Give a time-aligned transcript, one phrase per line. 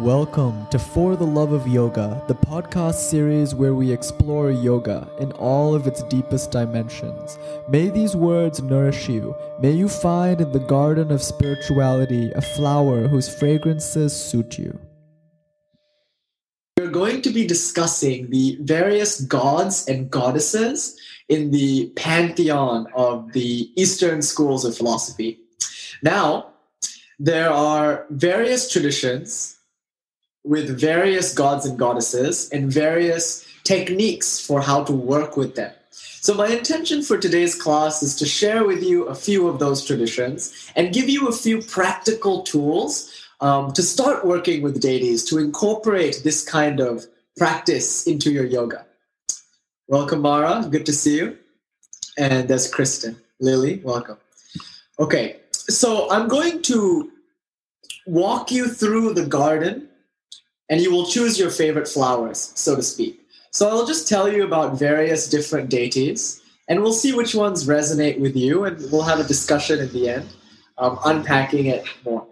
[0.00, 5.32] Welcome to For the Love of Yoga, the podcast series where we explore yoga in
[5.32, 7.38] all of its deepest dimensions.
[7.70, 9.34] May these words nourish you.
[9.58, 14.78] May you find in the garden of spirituality a flower whose fragrances suit you.
[16.76, 21.00] We're going to be discussing the various gods and goddesses
[21.30, 25.40] in the pantheon of the Eastern schools of philosophy.
[26.02, 26.50] Now,
[27.18, 29.54] there are various traditions
[30.46, 35.72] with various gods and goddesses and various techniques for how to work with them.
[35.90, 39.84] So, my intention for today's class is to share with you a few of those
[39.84, 45.38] traditions and give you a few practical tools um, to start working with deities, to
[45.38, 48.86] incorporate this kind of practice into your yoga.
[49.88, 50.66] Welcome, Mara.
[50.68, 51.38] Good to see you.
[52.18, 53.16] And there's Kristen.
[53.40, 54.16] Lily, welcome.
[54.98, 57.12] Okay, so I'm going to
[58.06, 59.88] walk you through the garden
[60.68, 63.20] and you will choose your favorite flowers, so to speak.
[63.50, 68.18] So I'll just tell you about various different deities, and we'll see which ones resonate
[68.20, 70.28] with you, and we'll have a discussion at the end,
[70.78, 72.26] um, unpacking it more.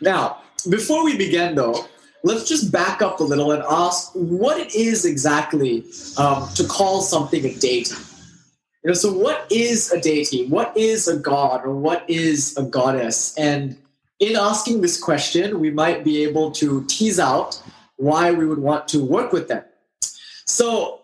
[0.00, 1.86] Now, before we begin, though,
[2.24, 5.84] let's just back up a little and ask what it is exactly
[6.18, 7.94] um, to call something a deity.
[8.84, 10.46] You know, so what is a deity?
[10.46, 13.36] What is a god, or what is a goddess?
[13.38, 13.76] And
[14.20, 17.62] in asking this question, we might be able to tease out
[17.98, 19.62] why we would want to work with them.
[20.46, 21.02] So,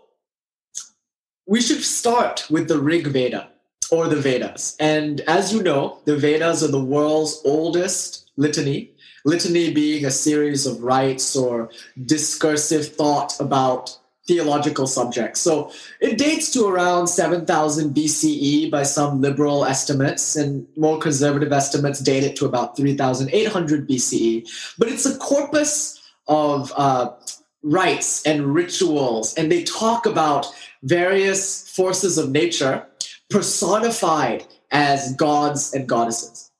[1.46, 3.50] we should start with the Rig Veda
[3.90, 4.76] or the Vedas.
[4.80, 8.90] And as you know, the Vedas are the world's oldest litany,
[9.24, 11.70] litany being a series of rites or
[12.06, 15.40] discursive thought about theological subjects.
[15.40, 22.00] So it dates to around 7000 BCE by some liberal estimates, and more conservative estimates
[22.00, 24.48] date it to about 3800 BCE.
[24.78, 27.12] But it's a corpus of uh,
[27.62, 30.46] rites and rituals, and they talk about
[30.82, 32.86] various forces of nature
[33.30, 36.50] personified as gods and goddesses.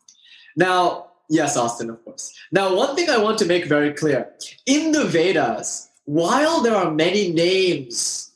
[0.57, 2.33] Now, yes, Austin, of course.
[2.53, 4.31] Now, one thing I want to make very clear
[4.67, 8.33] in the Vedas, while there are many names,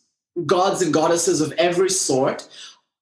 [0.47, 2.49] gods and goddesses of every sort,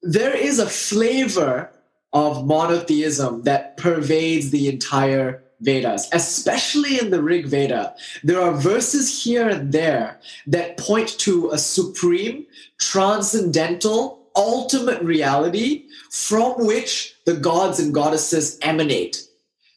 [0.03, 1.71] there is a flavor
[2.13, 7.95] of monotheism that pervades the entire Vedas, especially in the Rig Veda.
[8.23, 12.47] There are verses here and there that point to a supreme,
[12.79, 19.23] transcendental, ultimate reality from which the gods and goddesses emanate.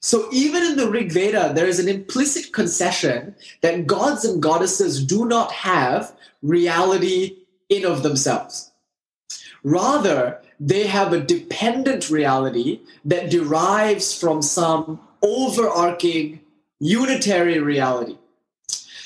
[0.01, 5.03] So even in the Rig Veda, there is an implicit concession that gods and goddesses
[5.03, 7.38] do not have reality
[7.69, 8.72] in of themselves.
[9.63, 16.41] Rather, they have a dependent reality that derives from some overarching
[16.80, 18.18] unitary reality.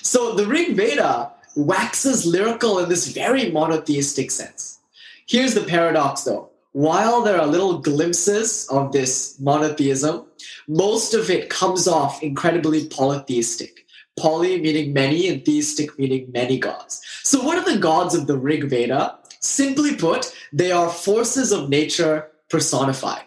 [0.02, 4.80] So the Rig Veda waxes lyrical in this very monotheistic sense.
[5.28, 10.26] Here's the paradox though while there are little glimpses of this monotheism,
[10.68, 13.86] most of it comes off incredibly polytheistic.
[14.20, 17.02] Poly meaning many and theistic meaning many gods.
[17.24, 19.18] So, what are the gods of the Rig Veda?
[19.40, 23.24] Simply put, they are forces of nature personified.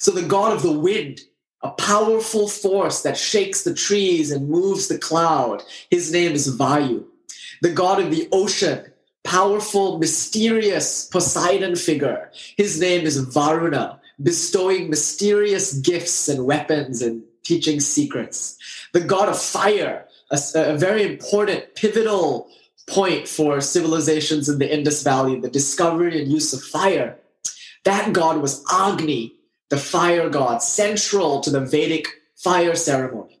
[0.00, 1.20] So, the god of the wind,
[1.66, 7.04] a powerful force that shakes the trees and moves the cloud, his name is Vayu.
[7.60, 8.84] The god of the ocean,
[9.24, 12.30] powerful, mysterious Poseidon figure.
[12.56, 18.56] His name is Varuna, bestowing mysterious gifts and weapons and teaching secrets.
[18.92, 22.48] The god of fire, a, a very important, pivotal
[22.86, 27.18] point for civilizations in the Indus Valley, the discovery and use of fire.
[27.84, 29.35] That god was Agni,
[29.68, 32.06] the fire god, central to the Vedic
[32.36, 33.40] fire ceremony.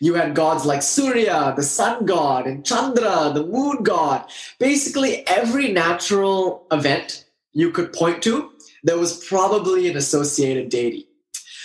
[0.00, 4.24] You had gods like Surya, the sun god, and Chandra, the moon god.
[4.58, 8.50] Basically, every natural event you could point to,
[8.82, 11.06] there was probably an associated deity.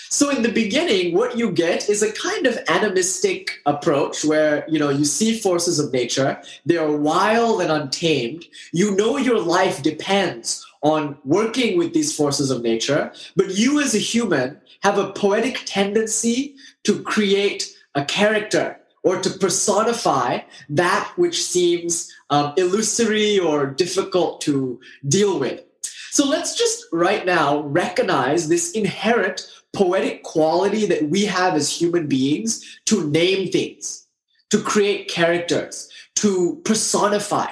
[0.10, 4.78] So in the beginning, what you get is a kind of animistic approach where you
[4.78, 8.46] know you see forces of nature, they are wild and untamed.
[8.72, 13.96] You know your life depends on working with these forces of nature, but you as
[13.96, 20.40] a human have a poetic tendency to create a character or to personify
[20.70, 25.64] that which seems um, illusory or difficult to deal with.
[26.12, 32.08] So let's just right now recognize this inherent poetic quality that we have as human
[32.08, 34.08] beings to name things,
[34.50, 37.52] to create characters, to personify.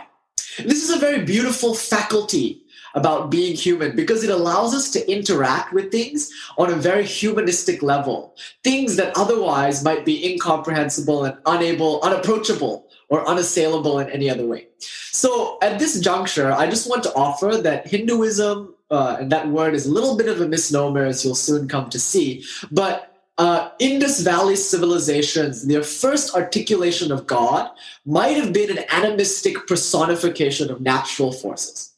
[0.57, 2.64] This is a very beautiful faculty
[2.95, 7.83] about being human because it allows us to interact with things on a very humanistic
[7.83, 8.35] level.
[8.63, 14.67] Things that otherwise might be incomprehensible and unable, unapproachable, or unassailable in any other way.
[15.11, 19.75] So at this juncture, I just want to offer that Hinduism, uh, and that word
[19.75, 23.69] is a little bit of a misnomer, as you'll soon come to see, but uh,
[23.79, 27.69] Indus Valley civilizations, their first articulation of God
[28.05, 31.94] might have been an animistic personification of natural forces.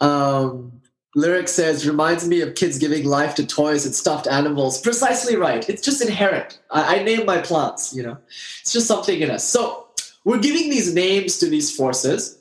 [0.00, 0.80] Um,
[1.14, 4.80] lyric says, reminds me of kids giving life to toys and stuffed animals.
[4.80, 5.68] Precisely right.
[5.68, 6.60] It's just inherent.
[6.70, 8.18] I, I name my plants, you know,
[8.60, 9.42] it's just something in us.
[9.42, 9.88] So
[10.24, 12.38] we're giving these names to these forces.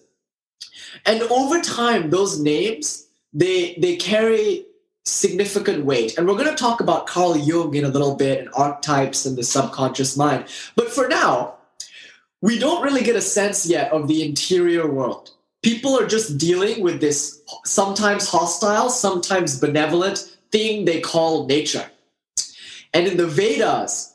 [1.06, 4.66] And over time, those names, they, they carry
[5.06, 6.18] significant weight.
[6.18, 9.38] And we're going to talk about Carl Jung in a little bit and archetypes and
[9.38, 10.46] the subconscious mind.
[10.76, 11.56] But for now,
[12.42, 15.32] we don't really get a sense yet of the interior world.
[15.66, 20.20] People are just dealing with this sometimes hostile, sometimes benevolent
[20.52, 21.86] thing they call nature.
[22.94, 24.14] And in the Vedas,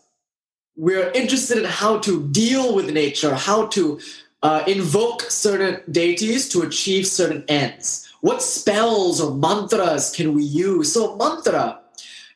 [0.76, 3.99] we're interested in how to deal with nature, how to
[4.43, 10.93] uh, invoke certain deities to achieve certain ends what spells or mantras can we use?
[10.93, 11.81] So, mantra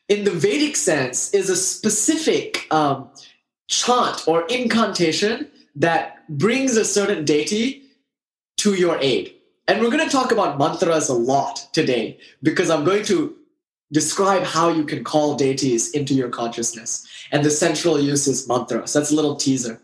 [0.09, 3.09] in the Vedic sense is a specific um,
[3.67, 7.83] chant or incantation that brings a certain deity
[8.65, 9.31] to your aid.
[9.67, 13.35] And we're going to talk about mantras a lot today because I'm going to
[13.91, 17.07] describe how you can call deities into your consciousness.
[17.31, 18.91] And the central use is mantras.
[18.91, 19.79] That's a little teaser.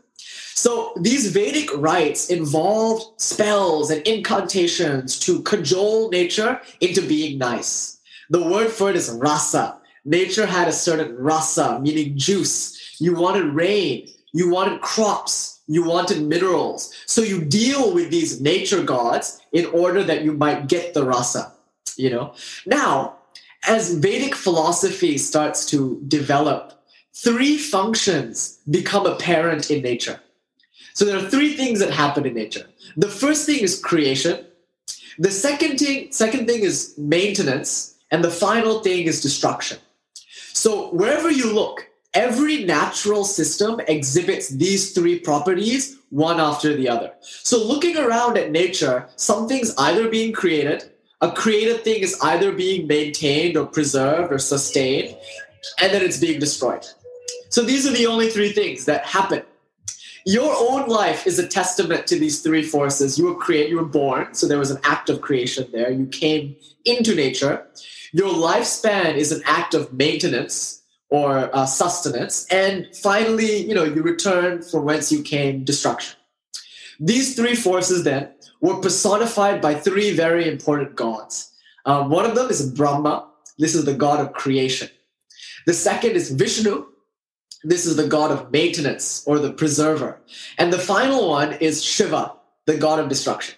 [0.55, 7.99] So these Vedic rites involved spells and incantations to cajole nature into being nice.
[8.31, 9.77] The word for it is rasa.
[10.05, 12.99] Nature had a certain rasa, meaning juice.
[12.99, 16.93] You wanted rain, you wanted crops, you wanted minerals.
[17.05, 21.53] So you deal with these nature gods in order that you might get the rasa,
[21.95, 22.33] you know?
[22.65, 23.15] Now,
[23.65, 26.83] as Vedic philosophy starts to develop,
[27.13, 30.19] three functions become apparent in nature.
[30.93, 32.67] So there are three things that happen in nature.
[32.97, 34.45] The first thing is creation.
[35.19, 39.77] The second thing, second thing is maintenance, and the final thing is destruction.
[40.53, 47.13] So wherever you look, every natural system exhibits these three properties one after the other.
[47.21, 50.91] So looking around at nature, something's either being created,
[51.21, 55.15] a created thing is either being maintained or preserved or sustained,
[55.81, 56.85] and then it's being destroyed.
[57.49, 59.43] So these are the only three things that happen
[60.25, 63.17] your own life is a testament to these three forces.
[63.17, 65.89] You were created, you were born, so there was an act of creation there.
[65.91, 66.55] You came
[66.85, 67.65] into nature.
[68.13, 70.80] Your lifespan is an act of maintenance
[71.11, 76.17] or uh, sustenance, and finally, you know, you return from whence you came, destruction.
[76.99, 78.29] These three forces then
[78.61, 81.51] were personified by three very important gods.
[81.85, 83.27] Um, one of them is Brahma.
[83.57, 84.89] This is the god of creation.
[85.65, 86.85] The second is Vishnu.
[87.63, 90.19] This is the god of maintenance or the preserver.
[90.57, 92.33] And the final one is Shiva,
[92.65, 93.55] the god of destruction.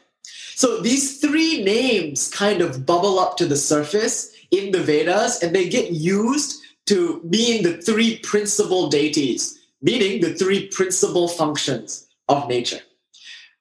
[0.55, 5.55] So these three names kind of bubble up to the surface in the Vedas and
[5.55, 12.47] they get used to mean the three principal deities, meaning the three principal functions of
[12.47, 12.81] nature.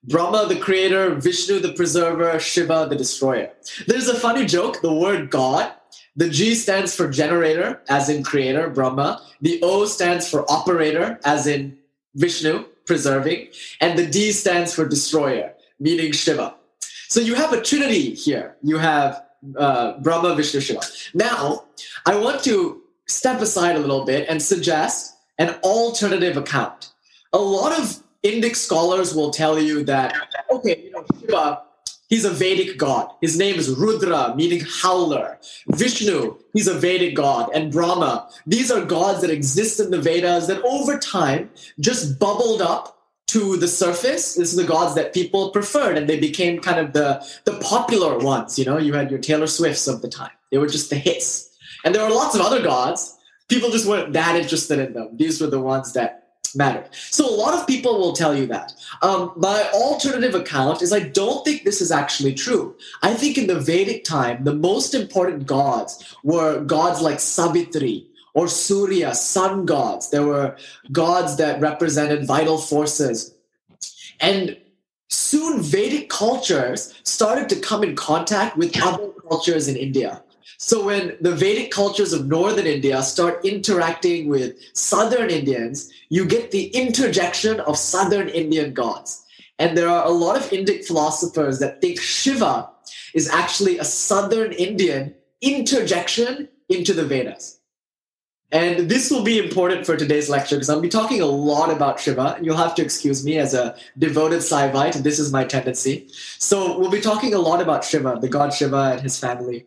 [0.05, 3.51] Brahma, the creator, Vishnu, the preserver, Shiva, the destroyer.
[3.87, 5.73] There's a funny joke the word God
[6.17, 9.23] the G stands for generator, as in creator, Brahma.
[9.41, 11.79] The O stands for operator, as in
[12.15, 13.49] Vishnu, preserving.
[13.81, 16.55] And the D stands for destroyer, meaning Shiva.
[17.09, 18.57] So you have a trinity here.
[18.63, 19.25] You have
[19.57, 20.81] uh, Brahma, Vishnu, Shiva.
[21.15, 21.65] Now,
[22.05, 22.82] I want to
[23.13, 26.91] step aside a little bit and suggest an alternative account.
[27.33, 30.15] A lot of Indic scholars will tell you that,
[30.51, 31.63] okay, you know, Shiva
[32.13, 33.11] He's a Vedic god.
[33.23, 35.39] His name is Rudra, meaning howler.
[35.69, 37.49] Vishnu, he's a Vedic god.
[37.55, 41.49] And Brahma, these are gods that exist in the Vedas that over time
[41.81, 44.35] just bubbled up to the surface.
[44.35, 48.19] This is the gods that people preferred, and they became kind of the, the popular
[48.19, 48.59] ones.
[48.59, 51.52] You know, you had your Taylor Swifts of the time, they were just the hits.
[51.85, 53.19] And there were lots of other gods.
[53.49, 55.17] People just weren't that interested in them.
[55.17, 56.23] These were the ones that
[56.55, 56.89] mattered.
[56.93, 58.75] So a lot of people will tell you that.
[59.01, 62.77] Um, my alternative account is I don't think this is actually true.
[63.03, 68.49] I think in the Vedic time, the most important gods were gods like Savitri or
[68.49, 70.11] Surya, sun gods.
[70.11, 70.57] There were
[70.91, 73.35] gods that represented vital forces.
[74.21, 74.57] And
[75.09, 80.23] soon Vedic cultures started to come in contact with other cultures in India.
[80.65, 86.53] So when the Vedic cultures of northern India start interacting with southern Indians, you get
[86.53, 89.25] the interjection of southern Indian gods.
[89.59, 92.71] And there are a lot of Indic philosophers that think Shiva
[93.13, 97.59] is actually a southern Indian interjection into the Vedas.
[98.53, 101.99] And this will be important for today's lecture because I'll be talking a lot about
[101.99, 105.03] Shiva, and you'll have to excuse me as a devoted Saivite.
[105.03, 106.07] This is my tendency.
[106.39, 109.67] So we'll be talking a lot about Shiva, the god Shiva and his family.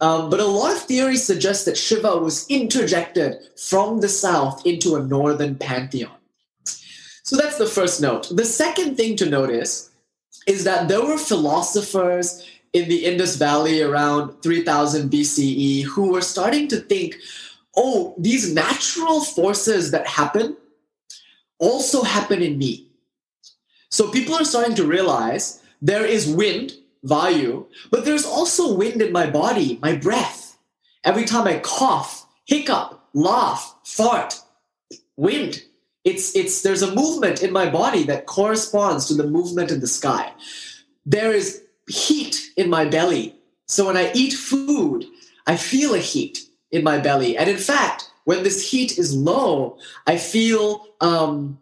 [0.00, 4.96] Um, but a lot of theories suggest that Shiva was interjected from the south into
[4.96, 6.12] a northern pantheon.
[6.64, 8.34] So that's the first note.
[8.34, 9.90] The second thing to notice
[10.46, 16.66] is that there were philosophers in the Indus Valley around 3000 BCE who were starting
[16.68, 17.16] to think
[17.76, 20.56] oh, these natural forces that happen
[21.58, 22.88] also happen in me.
[23.90, 26.72] So people are starting to realize there is wind,
[27.04, 30.58] vayu, but there's also wind in my body, my breath.
[31.04, 34.40] Every time I cough, hiccup, laugh, fart,
[35.16, 35.62] wind.
[36.04, 39.86] It's it's there's a movement in my body that corresponds to the movement in the
[39.86, 40.32] sky.
[41.04, 43.34] There is heat in my belly.
[43.66, 45.04] So when I eat food,
[45.46, 47.36] I feel a heat in my belly.
[47.36, 51.58] And in fact, when this heat is low, I feel um,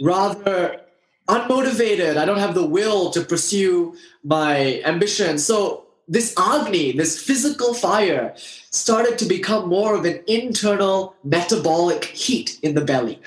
[0.00, 0.80] rather
[1.28, 2.16] unmotivated.
[2.16, 3.94] I don't have the will to pursue
[4.24, 5.38] my ambition.
[5.38, 8.34] So this agni, this physical fire,
[8.70, 13.20] started to become more of an internal metabolic heat in the belly.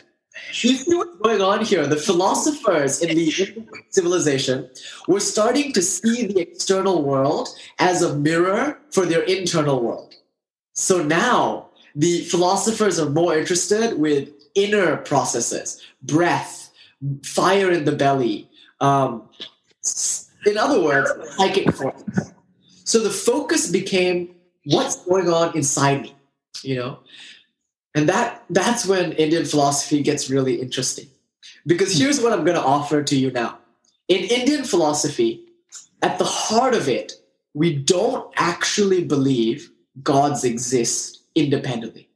[0.53, 1.85] You see what's going on here?
[1.87, 3.31] The philosophers in the
[3.89, 4.69] civilization
[5.07, 10.15] were starting to see the external world as a mirror for their internal world.
[10.73, 16.60] So now the philosophers are more interested with inner processes, breath,
[17.23, 18.49] fire in the belly.
[18.79, 19.29] Um,
[20.45, 21.69] in other words, psychic.
[22.83, 26.15] So the focus became what's going on inside me,
[26.63, 26.99] you know?
[27.93, 31.07] And that that's when Indian philosophy gets really interesting.
[31.65, 33.59] Because here's what I'm going to offer to you now.
[34.07, 35.45] In Indian philosophy,
[36.01, 37.13] at the heart of it,
[37.53, 39.69] we don't actually believe
[40.03, 42.09] gods exist independently.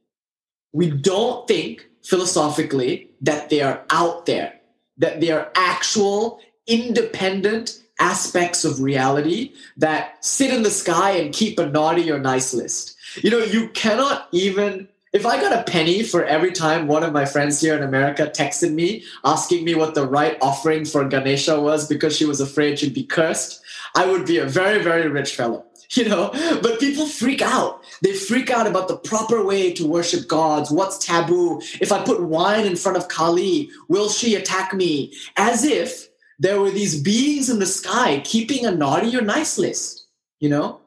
[0.72, 4.55] We don't think philosophically that they are out there,
[4.98, 11.58] that they are actual independent aspects of reality that sit in the sky and keep
[11.58, 12.96] a naughty or nice list.
[13.22, 17.12] You know, you cannot even if I got a penny for every time one of
[17.12, 21.58] my friends here in America texted me asking me what the right offering for Ganesha
[21.58, 23.62] was because she was afraid she'd be cursed,
[23.94, 25.64] I would be a very, very rich fellow.
[25.92, 26.30] you know?
[26.62, 27.82] But people freak out.
[28.02, 30.70] They freak out about the proper way to worship gods.
[30.70, 31.60] What's taboo?
[31.80, 35.12] If i put wine in front of kali will she attack me?
[35.36, 40.06] As if there were these beings in the sky keeping a naughty or nice list
[40.40, 40.80] you know?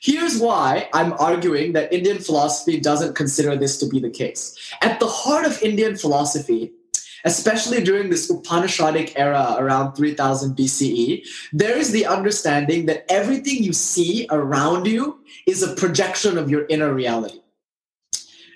[0.00, 4.56] Here's why i'm arguing that indian philosophy doesn't consider this to be the case.
[4.80, 6.72] At the heart of indian philosophy
[7.24, 13.72] especially during this Upanishadic era around 3000 BCE, there is the understanding that everything you
[13.72, 17.40] see around you is a projection of your inner reality.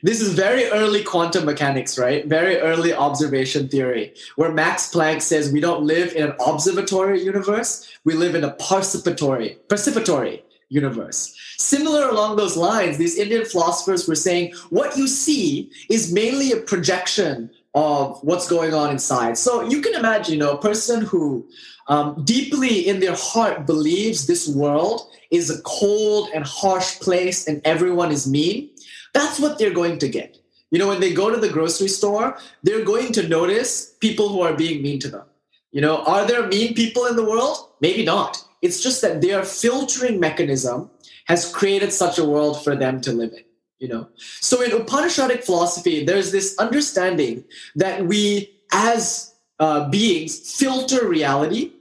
[0.05, 2.27] This is very early quantum mechanics, right?
[2.27, 7.89] Very early observation theory, where Max Planck says we don't live in an observatory universe,
[8.05, 11.37] we live in a participatory, participatory universe.
[11.59, 16.57] Similar along those lines, these Indian philosophers were saying what you see is mainly a
[16.57, 19.39] projection of what's going on inside.
[19.39, 21.49] So you can imagine, you know, a person who
[21.89, 27.63] um, deeply in their heart believes this world is a cold and harsh place and
[27.65, 28.71] everyone is mean.
[29.15, 30.39] That's what they're going to get.
[30.71, 34.41] You know, when they go to the grocery store, they're going to notice people who
[34.43, 35.25] are being mean to them.
[35.71, 37.57] You know, are there mean people in the world?
[37.81, 38.43] Maybe not.
[38.61, 40.91] It's just that their filtering mechanism
[41.27, 43.45] has created such a world for them to live in
[43.83, 44.09] you know.
[44.17, 51.73] So in upanishadic philosophy there's this understanding that we as uh, beings filter reality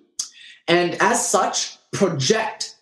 [0.67, 2.75] and as such project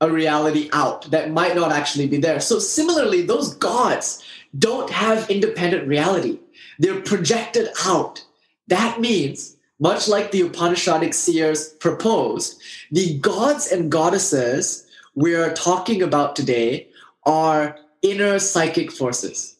[0.00, 2.40] a reality out that might not actually be there.
[2.40, 4.22] So similarly those gods
[4.58, 6.38] don't have independent reality.
[6.78, 8.24] They're projected out.
[8.66, 12.60] That means much like the upanishadic seers proposed
[12.90, 14.84] the gods and goddesses
[15.14, 16.88] we are talking about today
[17.24, 19.56] are inner psychic forces.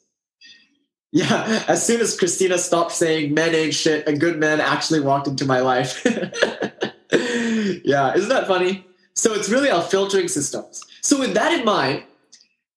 [1.11, 5.26] Yeah, as soon as Christina stopped saying men ain't shit, a good man actually walked
[5.26, 6.04] into my life.
[7.85, 8.87] yeah, isn't that funny?
[9.14, 10.85] So it's really our filtering systems.
[11.00, 12.04] So, with that in mind,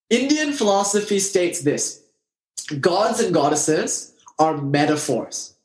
[0.10, 2.03] Indian philosophy states this
[2.80, 5.56] gods and goddesses are metaphors.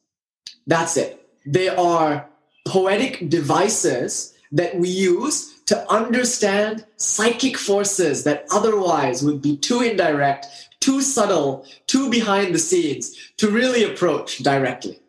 [0.67, 1.23] That's it.
[1.47, 2.29] They are
[2.67, 10.47] poetic devices that we use to understand psychic forces that otherwise would be too indirect,
[10.81, 15.01] too subtle, too behind the scenes to really approach directly.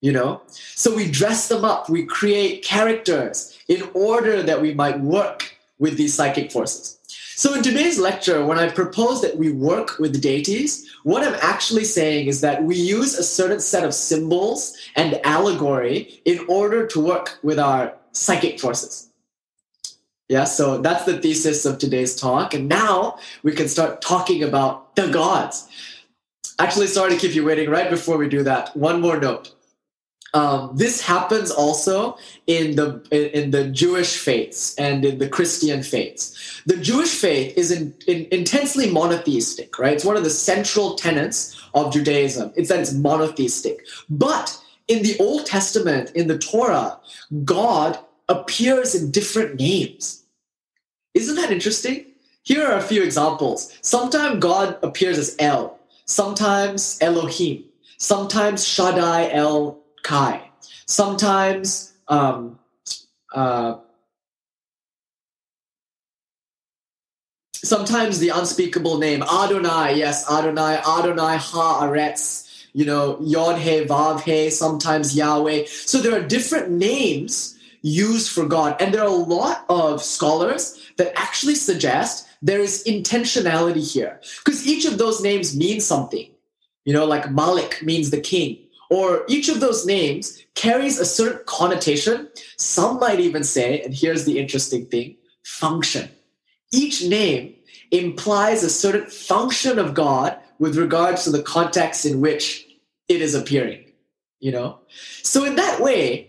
[0.00, 0.42] You know?
[0.48, 5.96] So we dress them up, we create characters in order that we might work with
[5.96, 6.98] these psychic forces.
[7.36, 11.84] So, in today's lecture, when I propose that we work with deities, what I'm actually
[11.84, 17.00] saying is that we use a certain set of symbols and allegory in order to
[17.00, 19.07] work with our psychic forces.
[20.28, 22.52] Yeah, so that's the thesis of today's talk.
[22.52, 25.66] And now we can start talking about the gods.
[26.58, 27.70] Actually, sorry to keep you waiting.
[27.70, 29.54] Right before we do that, one more note.
[30.34, 36.62] Um, this happens also in the in the Jewish faiths and in the Christian faiths.
[36.66, 39.94] The Jewish faith is in, in, intensely monotheistic, right?
[39.94, 42.52] It's one of the central tenets of Judaism.
[42.56, 43.86] It's that it's monotheistic.
[44.10, 46.98] But in the Old Testament, in the Torah,
[47.44, 50.24] God appears in different names.
[51.14, 52.06] Isn't that interesting?
[52.42, 53.76] Here are a few examples.
[53.82, 57.64] Sometimes God appears as El, sometimes Elohim,
[57.98, 60.42] sometimes Shaddai El Kai.
[60.86, 62.58] Sometimes um,
[63.34, 63.76] uh,
[67.52, 74.48] sometimes the unspeakable name Adonai, yes, Adonai, Adonai Haaretz, you know, Yod He, Vav He,
[74.48, 75.66] sometimes Yahweh.
[75.66, 77.57] So there are different names
[77.88, 82.84] used for God, and there are a lot of scholars that actually suggest there is
[82.84, 86.30] intentionality here because each of those names means something.
[86.84, 88.58] You know, like Malik means the king,
[88.90, 92.28] or each of those names carries a certain connotation.
[92.56, 96.10] Some might even say, and here's the interesting thing function.
[96.72, 97.54] Each name
[97.90, 102.66] implies a certain function of God with regards to the context in which
[103.08, 103.84] it is appearing.
[104.40, 104.78] You know?
[105.22, 106.27] So, in that way,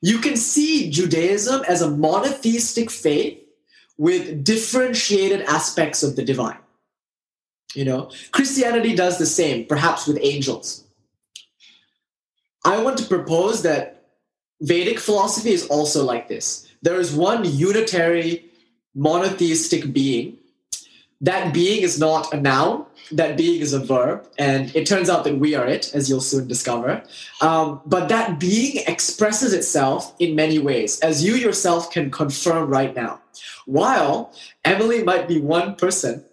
[0.00, 3.38] you can see Judaism as a monotheistic faith
[3.98, 6.58] with differentiated aspects of the divine.
[7.74, 10.84] You know, Christianity does the same, perhaps with angels.
[12.64, 14.08] I want to propose that
[14.60, 16.66] Vedic philosophy is also like this.
[16.82, 18.44] There is one unitary
[18.94, 20.38] monotheistic being.
[21.20, 24.26] That being is not a noun, that being is a verb.
[24.38, 27.02] And it turns out that we are it, as you'll soon discover.
[27.40, 32.94] Um, but that being expresses itself in many ways, as you yourself can confirm right
[32.94, 33.20] now.
[33.66, 34.32] While
[34.64, 36.24] Emily might be one person,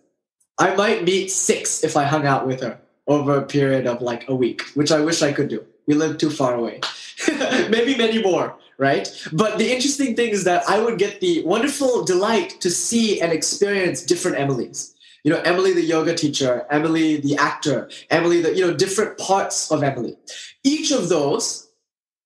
[0.59, 4.27] I might meet six if I hung out with her over a period of like
[4.27, 5.65] a week, which I wish I could do.
[5.85, 6.81] We live too far away.
[7.69, 9.07] Maybe many more, right?
[9.31, 13.31] But the interesting thing is that I would get the wonderful delight to see and
[13.31, 14.93] experience different Emilys.
[15.27, 19.69] You know, Emily the yoga teacher, Emily the actor, Emily the, you know, different parts
[19.69, 20.15] of Emily.
[20.63, 21.67] Each of those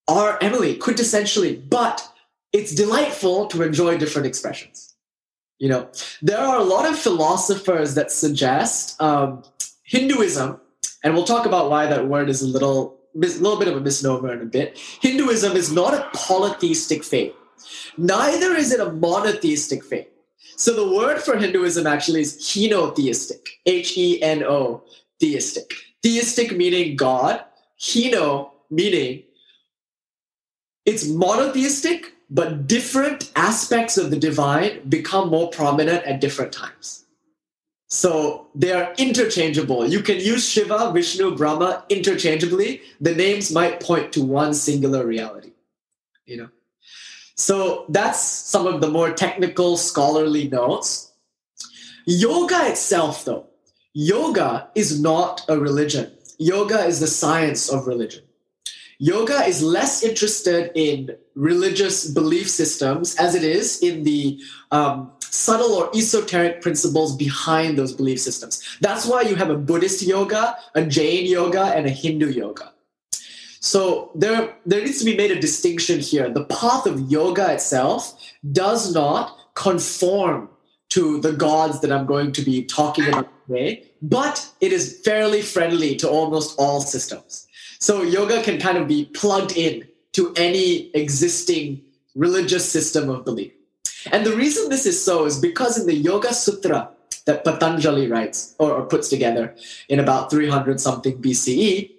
[0.08, 2.08] are Emily quintessentially, but
[2.54, 4.94] it's delightful to enjoy different expressions.
[5.58, 5.90] You know,
[6.22, 9.46] there are a lot of philosophers that suggest um,
[9.82, 10.62] Hinduism,
[11.04, 13.82] and we'll talk about why that word is a little a little bit of a
[13.82, 14.78] misnomer in a bit.
[14.78, 17.34] Hinduism is not a polytheistic faith.
[17.98, 20.08] Neither is it a monotheistic faith.
[20.56, 24.84] So the word for Hinduism actually is henotheistic, H E N O,
[25.20, 25.74] theistic.
[26.04, 27.44] Theistic meaning God,
[27.80, 29.24] heno meaning
[30.86, 37.06] it's monotheistic, but different aspects of the divine become more prominent at different times.
[37.88, 39.86] So they are interchangeable.
[39.86, 42.82] You can use Shiva, Vishnu, Brahma interchangeably.
[43.02, 45.52] The names might point to one singular reality.
[46.26, 46.50] You know.
[47.42, 51.12] So that's some of the more technical scholarly notes.
[52.06, 53.48] Yoga itself, though,
[53.94, 56.12] yoga is not a religion.
[56.38, 58.24] Yoga is the science of religion.
[59.00, 65.74] Yoga is less interested in religious belief systems as it is in the um, subtle
[65.74, 68.62] or esoteric principles behind those belief systems.
[68.82, 72.72] That's why you have a Buddhist yoga, a Jain yoga, and a Hindu yoga.
[73.62, 76.30] So there, there needs to be made a distinction here.
[76.30, 78.19] The path of yoga itself
[78.52, 80.50] does not conform
[80.89, 85.41] to the gods that I'm going to be talking about today, but it is fairly
[85.41, 87.47] friendly to almost all systems.
[87.80, 91.82] So yoga can kind of be plugged in to any existing
[92.15, 93.54] religious system of belief.
[94.12, 96.89] And the reason this is so is because in the Yoga Sutra
[97.26, 99.56] that Patanjali writes or, or puts together
[99.88, 101.91] in about 300 something BCE,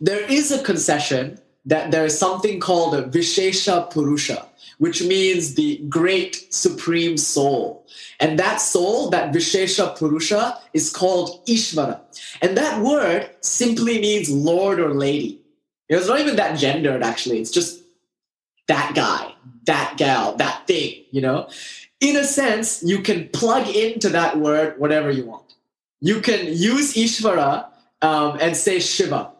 [0.00, 4.46] there is a concession that there is something called a Vishesha Purusha,
[4.78, 7.86] which means the great supreme soul.
[8.20, 12.00] And that soul, that Vishesha Purusha, is called Ishvara.
[12.40, 15.40] And that word simply means Lord or Lady.
[15.88, 17.40] It's not even that gendered, actually.
[17.40, 17.82] It's just
[18.66, 19.34] that guy,
[19.64, 21.48] that gal, that thing, you know?
[22.00, 25.54] In a sense, you can plug into that word whatever you want.
[26.00, 27.66] You can use Ishvara
[28.02, 29.32] um, and say Shiva,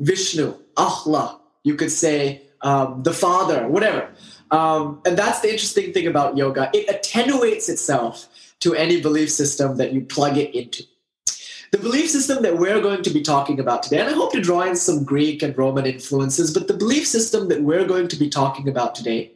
[0.00, 1.40] Vishnu, Allah.
[1.64, 4.08] You could say um, the Father, whatever.
[4.50, 6.70] Um, and that's the interesting thing about yoga.
[6.74, 8.28] It attenuates itself
[8.60, 10.84] to any belief system that you plug it into.
[11.72, 14.42] The belief system that we're going to be talking about today, and I hope to
[14.42, 18.16] draw in some Greek and Roman influences, but the belief system that we're going to
[18.16, 19.32] be talking about today,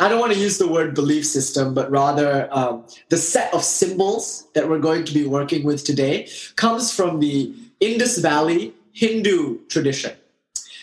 [0.00, 3.62] I don't want to use the word belief system, but rather um, the set of
[3.62, 9.60] symbols that we're going to be working with today comes from the Indus Valley Hindu
[9.68, 10.12] tradition.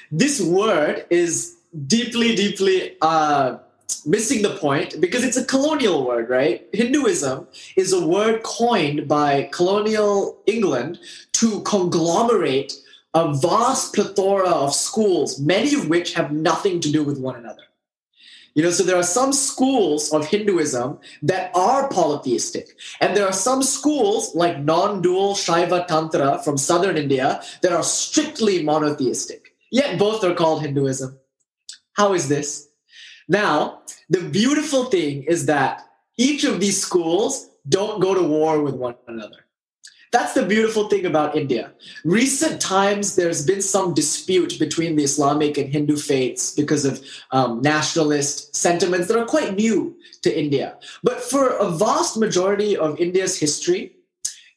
[0.10, 3.58] This word is deeply, deeply uh,
[4.06, 6.66] missing the point because it's a colonial word, right?
[6.72, 11.00] Hinduism is a word coined by colonial England
[11.34, 12.72] to conglomerate
[13.14, 17.64] a vast plethora of schools, many of which have nothing to do with one another.
[18.56, 22.78] You know, so there are some schools of Hinduism that are polytheistic.
[23.02, 27.84] And there are some schools like non dual Shaiva Tantra from southern India that are
[27.84, 29.54] strictly monotheistic.
[29.72, 31.20] Yet both are called Hinduism.
[31.94, 32.70] How is this?
[33.28, 35.82] Now, the beautiful thing is that
[36.18, 39.45] each of these schools don't go to war with one another.
[40.16, 41.74] That's the beautiful thing about India.
[42.06, 47.62] Recent times, there's been some dispute between the Islamic and Hindu faiths because of um,
[47.62, 50.78] nationalist sentiments that are quite new to India.
[51.04, 53.98] But for a vast majority of India's history,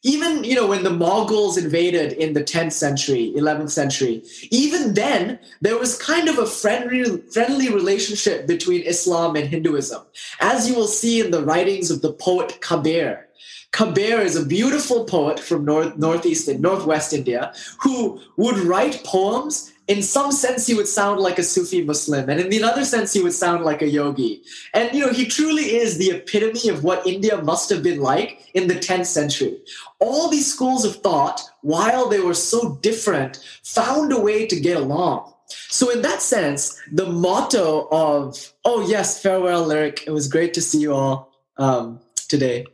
[0.04, 5.40] even you know when the Mongols invaded in the 10th century, 11th century, even then
[5.60, 10.02] there was kind of a friendly friendly relationship between Islam and Hinduism,
[10.40, 13.27] as you will see in the writings of the poet Kabir.
[13.72, 19.72] Kabir is a beautiful poet from north, northeast and northwest India who would write poems
[19.88, 23.14] in some sense he would sound like a Sufi Muslim, and in the other sense
[23.14, 24.42] he would sound like a yogi.
[24.74, 28.50] And you know, he truly is the epitome of what India must have been like
[28.52, 29.58] in the 10th century.
[29.98, 34.76] All these schools of thought, while they were so different, found a way to get
[34.76, 35.32] along.
[35.70, 40.60] So, in that sense, the motto of, oh, yes, farewell, lyric, it was great to
[40.60, 42.66] see you all um, today.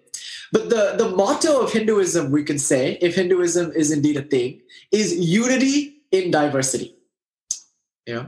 [0.52, 4.60] But the, the motto of Hinduism, we can say, if Hinduism is indeed a thing,
[4.92, 6.96] is unity in diversity.
[8.06, 8.26] Yeah.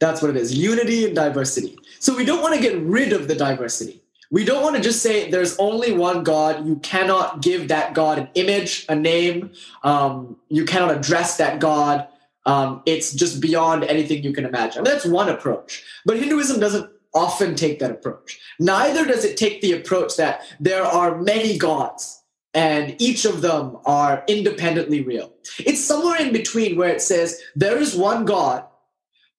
[0.00, 1.78] That's what it is unity and diversity.
[2.00, 4.02] So we don't want to get rid of the diversity.
[4.32, 6.66] We don't want to just say there's only one God.
[6.66, 9.52] You cannot give that God an image, a name.
[9.84, 12.08] Um, you cannot address that God.
[12.46, 14.84] Um, it's just beyond anything you can imagine.
[14.84, 15.84] That's one approach.
[16.04, 18.40] But Hinduism doesn't often take that approach.
[18.58, 22.22] Neither does it take the approach that there are many gods
[22.54, 25.32] and each of them are independently real.
[25.58, 28.64] It's somewhere in between where it says there is one God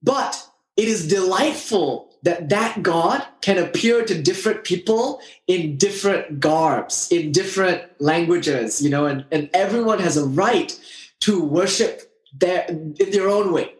[0.04, 7.12] but it is delightful that that God can appear to different people in different garbs,
[7.12, 10.78] in different languages, you know, and, and everyone has a right
[11.22, 13.74] to worship their, in their own way.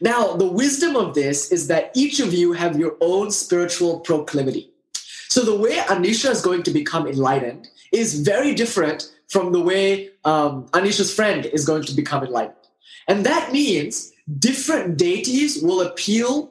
[0.00, 4.70] Now, the wisdom of this is that each of you have your own spiritual proclivity.
[5.28, 10.10] So the way Anisha is going to become enlightened is very different from the way
[10.24, 12.56] um, Anisha's friend is going to become enlightened.
[13.06, 16.50] And that means different deities will appeal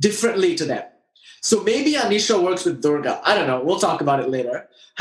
[0.00, 0.84] differently to them.
[1.40, 3.20] So maybe Anisha works with Durga.
[3.24, 3.62] I don't know.
[3.64, 4.68] We'll talk about it later.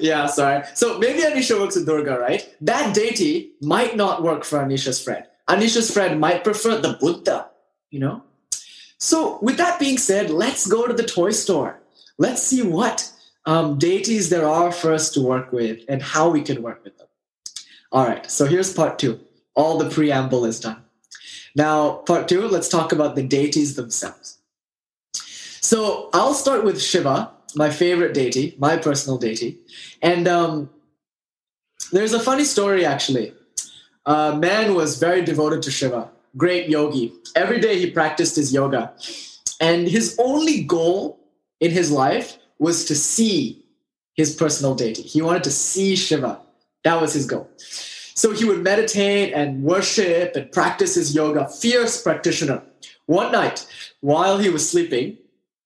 [0.00, 0.64] yeah, sorry.
[0.74, 2.48] So maybe Anisha works with Durga, right?
[2.60, 5.24] That deity might not work for Anisha's friend.
[5.50, 7.48] Anisha's friend might prefer the Buddha,
[7.90, 8.22] you know?
[8.98, 11.80] So, with that being said, let's go to the toy store.
[12.18, 13.10] Let's see what
[13.46, 16.96] um, deities there are for us to work with and how we can work with
[16.98, 17.08] them.
[17.90, 19.20] All right, so here's part two
[19.56, 20.82] all the preamble is done.
[21.56, 24.38] Now, part two, let's talk about the deities themselves.
[25.12, 29.58] So I'll start with Shiva, my favorite deity, my personal deity.
[30.00, 30.70] And um,
[31.92, 33.34] there's a funny story actually.
[34.06, 37.12] A man was very devoted to Shiva, great yogi.
[37.36, 38.92] Every day he practiced his yoga.
[39.60, 41.20] And his only goal
[41.60, 43.64] in his life was to see
[44.14, 45.02] his personal deity.
[45.02, 46.40] He wanted to see Shiva.
[46.84, 47.48] That was his goal.
[47.58, 52.62] So he would meditate and worship and practice his yoga, fierce practitioner.
[53.06, 53.66] One night,
[54.00, 55.18] while he was sleeping,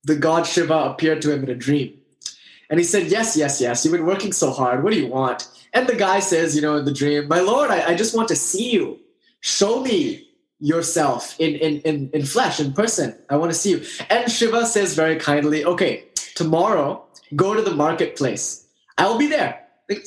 [0.04, 1.94] the god Shiva appeared to him in a dream.
[2.70, 4.82] And he said, Yes, yes, yes, you've been working so hard.
[4.82, 5.48] What do you want?
[5.74, 8.28] And the guy says, You know, in the dream, My Lord, I, I just want
[8.28, 8.98] to see you.
[9.40, 10.26] Show me
[10.60, 13.14] yourself in, in, in, in flesh, in person.
[13.28, 13.84] I want to see you.
[14.08, 17.04] And Shiva says very kindly, Okay, tomorrow,
[17.36, 18.66] go to the marketplace.
[18.96, 19.60] I'll be there.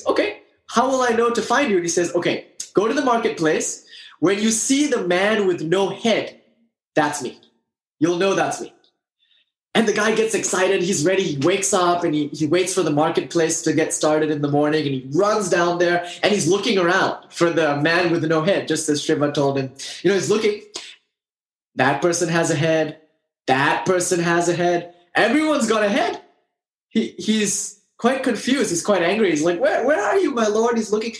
[0.06, 1.76] Okay, how will I know to find you?
[1.76, 3.86] And he says, okay, go to the marketplace.
[4.20, 6.40] When you see the man with no head,
[6.94, 7.40] that's me.
[7.98, 8.72] You'll know that's me.
[9.78, 10.82] And the guy gets excited.
[10.82, 11.22] He's ready.
[11.22, 14.48] He wakes up and he, he waits for the marketplace to get started in the
[14.48, 14.84] morning.
[14.84, 18.66] And he runs down there and he's looking around for the man with no head,
[18.66, 19.72] just as Shiva told him.
[20.02, 20.62] You know, he's looking.
[21.76, 23.02] That person has a head.
[23.46, 24.94] that person has a head.
[25.14, 26.22] Everyone's got a head.
[26.88, 28.70] He, he's quite confused.
[28.70, 29.30] He's quite angry.
[29.30, 30.76] He's like, where, where are you, my lord?
[30.76, 31.14] He's looking.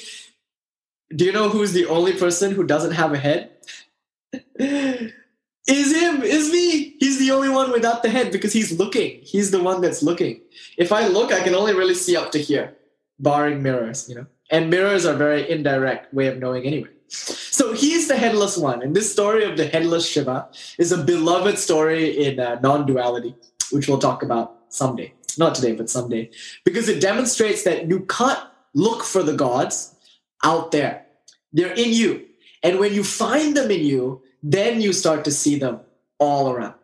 [1.15, 3.53] Do you know who's the only person who doesn't have a head?
[5.69, 6.97] is him, is me.
[6.99, 9.21] He's the only one without the head because he's looking.
[9.23, 10.41] He's the one that's looking.
[10.77, 12.77] If I look, I can only really see up to here,
[13.19, 14.27] barring mirrors, you know.
[14.51, 16.89] And mirrors are very indirect way of knowing anyway.
[17.09, 18.83] So he's the headless one.
[18.83, 23.35] And this story of the headless Shiva is a beloved story in uh, non duality,
[23.71, 25.13] which we'll talk about someday.
[25.37, 26.31] Not today, but someday.
[26.65, 28.41] Because it demonstrates that you can't
[28.75, 29.95] look for the gods
[30.45, 31.07] out there,
[31.53, 32.25] they're in you.
[32.63, 35.81] And when you find them in you, then you start to see them
[36.19, 36.75] all around.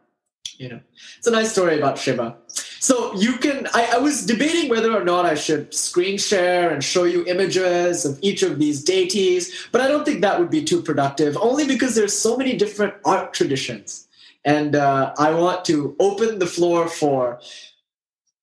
[0.56, 0.80] You know,
[1.18, 2.36] it's a nice story about Shiva.
[2.84, 6.84] So you can, I, I, was debating whether or not I should screen share and
[6.84, 10.62] show you images of each of these deities, but I don't think that would be
[10.62, 14.06] too productive, only because there's so many different art traditions.
[14.44, 17.40] And uh, I want to open the floor for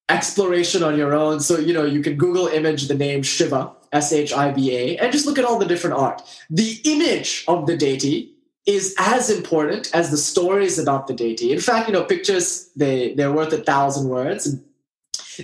[0.10, 1.40] exploration on your own.
[1.40, 4.98] So, you know, you can Google image the name Shiva, S H I V A,
[4.98, 6.22] and just look at all the different art.
[6.50, 8.31] The image of the deity
[8.66, 11.52] is as important as the stories about the deity.
[11.52, 14.56] In fact, you know, pictures they they're worth a thousand words.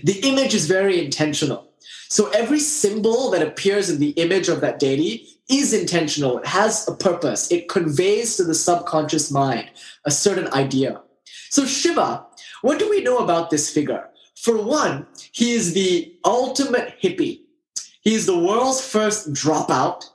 [0.04, 1.68] The image is very intentional.
[2.10, 6.38] So every symbol that appears in the image of that deity is intentional.
[6.38, 7.52] It has a purpose.
[7.52, 9.70] It conveys to the subconscious mind
[10.06, 11.02] a certain idea.
[11.50, 12.26] So Shiva,
[12.62, 14.10] what do we know about this figure?
[14.36, 17.42] For one, he is the ultimate hippie.
[18.02, 20.06] He is the world's first dropout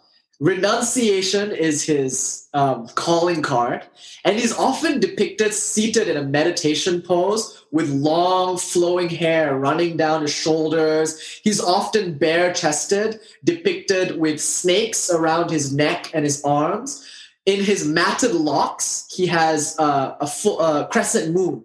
[0.43, 3.87] Renunciation is his um, calling card,
[4.25, 10.23] and he's often depicted seated in a meditation pose with long flowing hair running down
[10.23, 11.41] his shoulders.
[11.45, 17.09] He's often bare chested, depicted with snakes around his neck and his arms.
[17.47, 21.63] In his matted locks, he has uh, a full, uh, crescent moon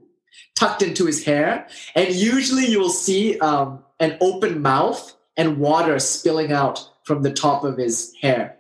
[0.53, 5.97] tucked into his hair, and usually you will see um, an open mouth and water
[5.97, 8.56] spilling out from the top of his hair.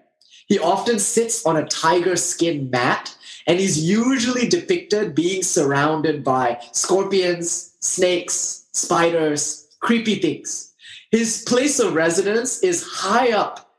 [0.47, 6.59] He often sits on a tiger skin mat, and he's usually depicted being surrounded by
[6.71, 10.73] scorpions, snakes, spiders, creepy things.
[11.11, 13.75] His place of residence is high up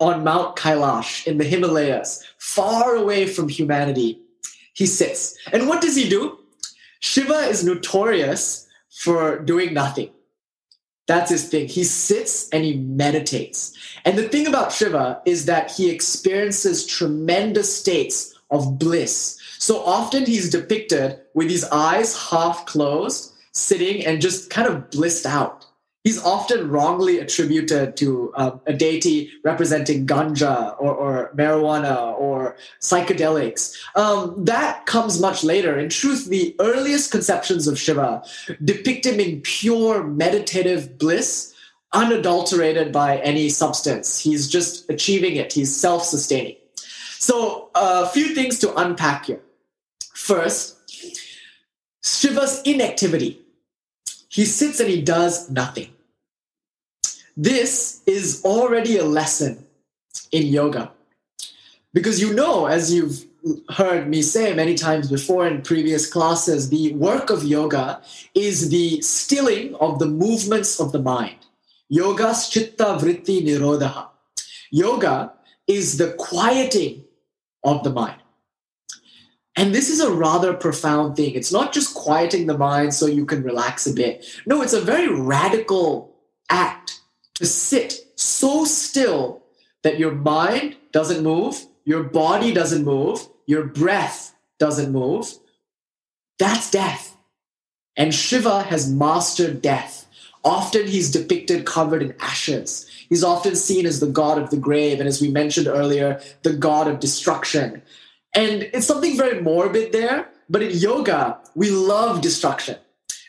[0.00, 4.20] on Mount Kailash in the Himalayas, far away from humanity.
[4.74, 5.36] He sits.
[5.52, 6.38] And what does he do?
[7.00, 10.10] Shiva is notorious for doing nothing.
[11.08, 11.68] That's his thing.
[11.68, 13.72] He sits and he meditates.
[14.04, 19.40] And the thing about Shiva is that he experiences tremendous states of bliss.
[19.58, 25.26] So often he's depicted with his eyes half closed, sitting and just kind of blissed
[25.26, 25.66] out
[26.04, 33.76] he's often wrongly attributed to um, a deity representing ganja or, or marijuana or psychedelics.
[33.94, 35.78] Um, that comes much later.
[35.78, 38.22] In truth, the earliest conceptions of Shiva
[38.64, 41.54] depict him in pure meditative bliss,
[41.92, 44.18] unadulterated by any substance.
[44.18, 46.56] He's just achieving it, he's self sustaining.
[47.20, 49.40] So, a few things to unpack here.
[50.14, 50.76] First,
[52.04, 53.40] Shiva's inactivity
[54.28, 55.88] he sits and he does nothing.
[57.36, 59.64] This is already a lesson
[60.32, 60.92] in yoga.
[61.94, 63.24] Because you know, as you've
[63.70, 68.02] heard me say many times before in previous classes, the work of yoga
[68.34, 71.36] is the stilling of the movements of the mind.
[71.88, 74.08] Yoga chitta vritti nirodha.
[74.70, 75.32] Yoga
[75.66, 77.04] is the quieting
[77.64, 78.20] of the mind.
[79.58, 81.34] And this is a rather profound thing.
[81.34, 84.24] It's not just quieting the mind so you can relax a bit.
[84.46, 86.14] No, it's a very radical
[86.48, 87.00] act
[87.34, 89.42] to sit so still
[89.82, 95.26] that your mind doesn't move, your body doesn't move, your breath doesn't move.
[96.38, 97.16] That's death.
[97.96, 100.06] And Shiva has mastered death.
[100.44, 102.88] Often he's depicted covered in ashes.
[103.08, 106.52] He's often seen as the god of the grave, and as we mentioned earlier, the
[106.52, 107.82] god of destruction.
[108.38, 112.76] And it's something very morbid there, but in yoga, we love destruction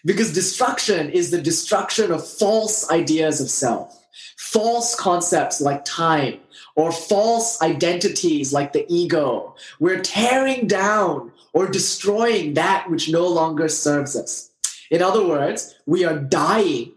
[0.06, 4.06] because destruction is the destruction of false ideas of self,
[4.38, 6.40] false concepts like time,
[6.76, 9.56] or false identities like the ego.
[9.80, 14.52] We're tearing down or destroying that which no longer serves us.
[14.92, 16.94] In other words, we are dying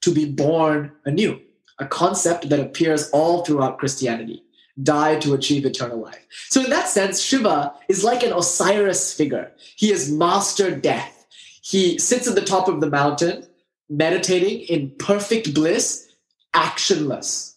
[0.00, 1.38] to be born anew,
[1.78, 4.44] a concept that appears all throughout Christianity
[4.82, 6.26] die to achieve eternal life.
[6.48, 9.52] So, in that sense, Shiva is like an Osiris figure.
[9.76, 11.26] He has mastered death.
[11.62, 13.46] He sits at the top of the mountain,
[13.88, 16.08] meditating in perfect bliss,
[16.54, 17.54] actionless.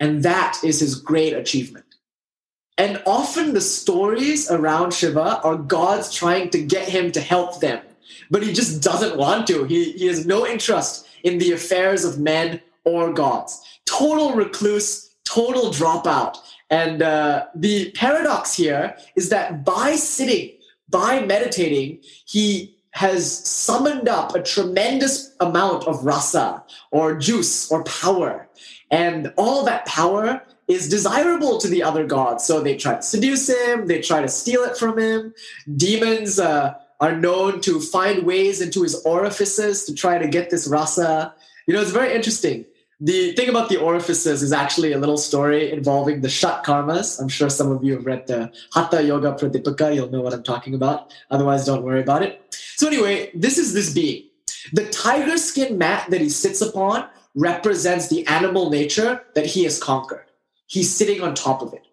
[0.00, 1.84] And that is his great achievement.
[2.76, 7.80] And often the stories around Shiva are gods trying to get him to help them,
[8.30, 9.64] but he just doesn't want to.
[9.64, 13.62] He, he has no interest in the affairs of men or gods.
[13.86, 16.36] Total recluse, total dropout.
[16.70, 20.52] And uh, the paradox here is that by sitting,
[20.88, 28.48] by meditating, he has summoned up a tremendous amount of rasa or juice or power.
[28.90, 32.44] And all that power is desirable to the other gods.
[32.44, 35.34] So they try to seduce him, they try to steal it from him.
[35.76, 40.68] Demons uh, are known to find ways into his orifices to try to get this
[40.68, 41.34] rasa.
[41.66, 42.64] You know, it's very interesting.
[43.04, 47.20] The thing about the orifices is actually a little story involving the Shat Karmas.
[47.20, 49.94] I'm sure some of you have read the Hatha Yoga Pradipika.
[49.94, 51.12] You'll know what I'm talking about.
[51.30, 52.56] Otherwise, don't worry about it.
[52.76, 54.22] So, anyway, this is this being.
[54.72, 59.78] The tiger skin mat that he sits upon represents the animal nature that he has
[59.78, 60.24] conquered.
[60.66, 61.86] He's sitting on top of it.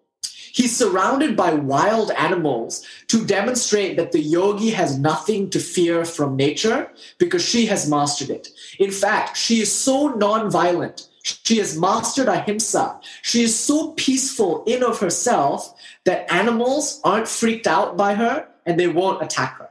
[0.53, 6.35] He's surrounded by wild animals to demonstrate that the yogi has nothing to fear from
[6.35, 8.49] nature because she has mastered it.
[8.77, 11.07] In fact, she is so non-violent.
[11.23, 12.99] She has mastered ahimsa.
[13.21, 15.73] She is so peaceful in of herself
[16.05, 19.69] that animals aren't freaked out by her and they won't attack her.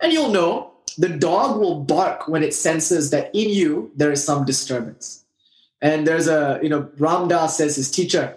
[0.00, 4.24] And you'll know the dog will bark when it senses that in you there is
[4.24, 5.24] some disturbance.
[5.82, 8.36] And there's a, you know, Ram Dass says his teacher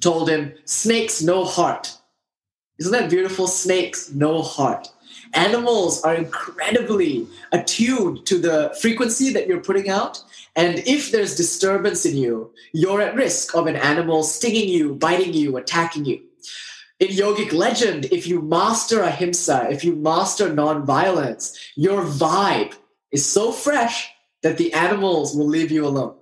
[0.00, 1.96] told him, Snakes, no heart.
[2.78, 3.46] Isn't that beautiful?
[3.46, 4.88] Snakes, no heart.
[5.34, 10.22] Animals are incredibly attuned to the frequency that you're putting out.
[10.56, 15.32] And if there's disturbance in you, you're at risk of an animal stinging you, biting
[15.32, 16.20] you, attacking you.
[17.00, 22.74] In yogic legend, if you master ahimsa, if you master nonviolence, your vibe
[23.10, 24.10] is so fresh
[24.42, 26.14] that the animals will leave you alone.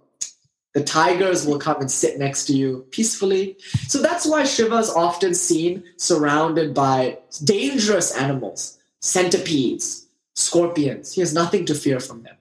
[0.74, 3.58] The tigers will come and sit next to you peacefully.
[3.88, 11.12] So that's why Shiva is often seen surrounded by dangerous animals, centipedes, scorpions.
[11.12, 12.37] He has nothing to fear from them.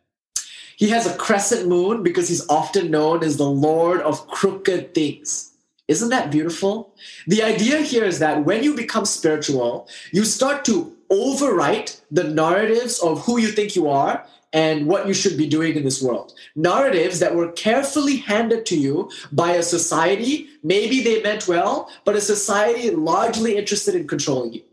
[0.77, 5.51] He has a crescent moon because he's often known as the Lord of crooked things.
[5.87, 6.95] Isn't that beautiful?
[7.27, 12.99] The idea here is that when you become spiritual, you start to overwrite the narratives
[12.99, 16.33] of who you think you are and what you should be doing in this world.
[16.55, 22.15] Narratives that were carefully handed to you by a society, maybe they meant well, but
[22.15, 24.63] a society largely interested in controlling you,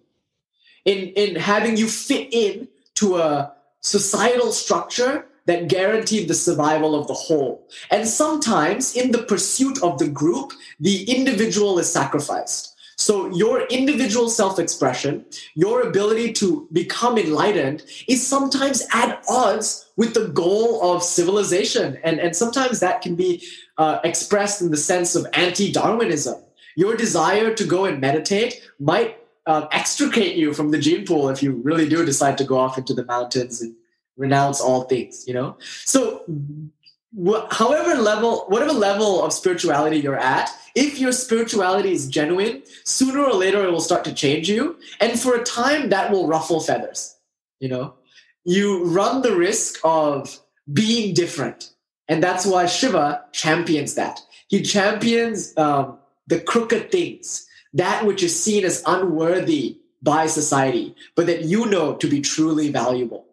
[0.84, 7.06] in, in having you fit in to a societal structure that guaranteed the survival of
[7.06, 7.66] the whole.
[7.90, 12.76] And sometimes, in the pursuit of the group, the individual is sacrificed.
[12.98, 20.14] So, your individual self expression, your ability to become enlightened, is sometimes at odds with
[20.14, 21.96] the goal of civilization.
[22.02, 23.44] And, and sometimes that can be
[23.78, 26.42] uh, expressed in the sense of anti Darwinism.
[26.74, 31.40] Your desire to go and meditate might uh, extricate you from the gene pool if
[31.40, 33.76] you really do decide to go off into the mountains and
[34.16, 35.56] renounce all things, you know?
[35.84, 36.24] So,
[37.50, 43.34] however level, whatever level of spirituality you're at, if your spirituality is genuine, sooner or
[43.34, 44.78] later it will start to change you.
[45.00, 47.16] And for a time, that will ruffle feathers.
[47.60, 47.94] You know,
[48.44, 50.38] you run the risk of
[50.72, 51.72] being different.
[52.08, 54.20] And that's why Shiva champions that.
[54.48, 61.26] He champions um, the crooked things, that which is seen as unworthy by society, but
[61.26, 63.26] that you know to be truly valuable.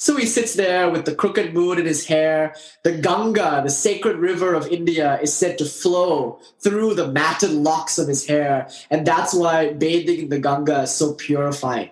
[0.00, 2.54] So he sits there with the crooked moon in his hair.
[2.84, 7.98] The Ganga, the sacred river of India, is said to flow through the matted locks
[7.98, 8.70] of his hair.
[8.90, 11.90] And that's why bathing in the Ganga is so purifying.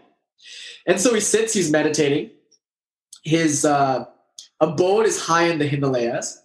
[0.86, 2.30] And so he sits, he's meditating.
[3.24, 4.06] His uh,
[4.58, 6.42] abode is high in the Himalayas.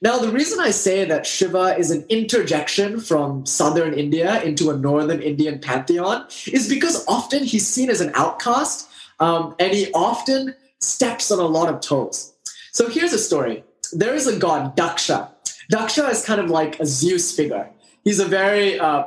[0.00, 4.76] Now, the reason I say that Shiva is an interjection from southern India into a
[4.76, 10.54] northern Indian pantheon is because often he's seen as an outcast um, and he often
[10.80, 12.32] steps on a lot of toes.
[12.72, 13.64] So here's a story.
[13.92, 15.28] There is a god, Daksha.
[15.72, 17.70] Daksha is kind of like a Zeus figure.
[18.04, 19.04] He's a very uh,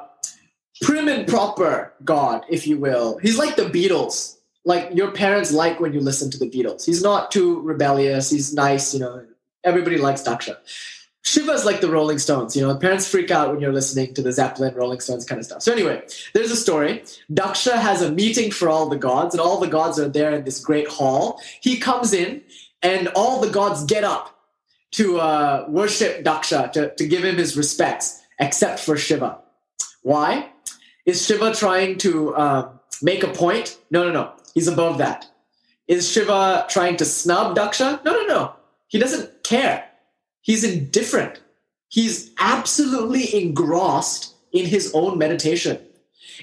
[0.82, 3.18] prim and proper god, if you will.
[3.18, 4.38] He's like the Beatles.
[4.66, 6.86] Like your parents like when you listen to the Beatles.
[6.86, 8.30] He's not too rebellious.
[8.30, 9.26] He's nice, you know.
[9.64, 10.58] Everybody likes Daksha.
[11.24, 12.56] Shiva's like the Rolling Stones.
[12.56, 15.46] You know, parents freak out when you're listening to the Zeppelin, Rolling Stones kind of
[15.46, 15.62] stuff.
[15.62, 16.04] So anyway,
[16.34, 17.04] there's a story.
[17.32, 20.44] Daksha has a meeting for all the gods, and all the gods are there in
[20.44, 21.40] this great hall.
[21.62, 22.42] He comes in,
[22.82, 24.38] and all the gods get up
[24.92, 29.40] to uh, worship Daksha, to, to give him his respects, except for Shiva.
[30.02, 30.50] Why?
[31.06, 32.70] Is Shiva trying to uh,
[33.02, 33.80] make a point?
[33.90, 34.34] No, no, no.
[34.54, 35.26] He's above that.
[35.88, 38.04] Is Shiva trying to snub Daksha?
[38.04, 38.54] No, no, no.
[38.90, 39.90] He doesn't care
[40.44, 41.42] He's indifferent.
[41.90, 45.80] He's absolutely engrossed in his own meditation.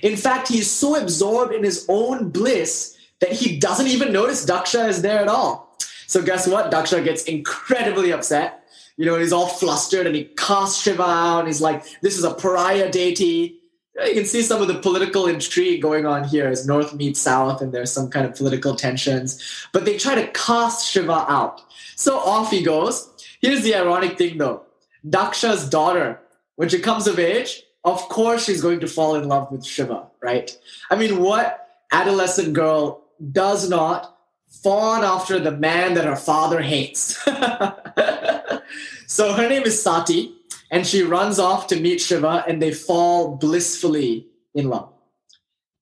[0.02, 4.88] In fact, he's so absorbed in his own bliss that he doesn't even notice Daksha
[4.88, 5.76] is there at all.
[6.06, 6.72] So guess what?
[6.72, 8.64] Daksha gets incredibly upset.
[8.96, 11.40] You know, he's all flustered and he casts Shiva out.
[11.40, 13.60] and he's like, this is a pariah deity.
[14.06, 17.60] You can see some of the political intrigue going on here as North meets South
[17.60, 19.66] and there's some kind of political tensions.
[19.72, 21.62] But they try to cast Shiva out.
[21.96, 23.09] So off he goes.
[23.40, 24.62] Here's the ironic thing though.
[25.06, 26.20] Daksha's daughter,
[26.56, 30.08] when she comes of age, of course she's going to fall in love with Shiva,
[30.22, 30.56] right?
[30.90, 34.16] I mean, what adolescent girl does not
[34.62, 37.16] fawn after the man that her father hates?
[39.06, 40.34] so her name is Sati,
[40.70, 44.92] and she runs off to meet Shiva, and they fall blissfully in love.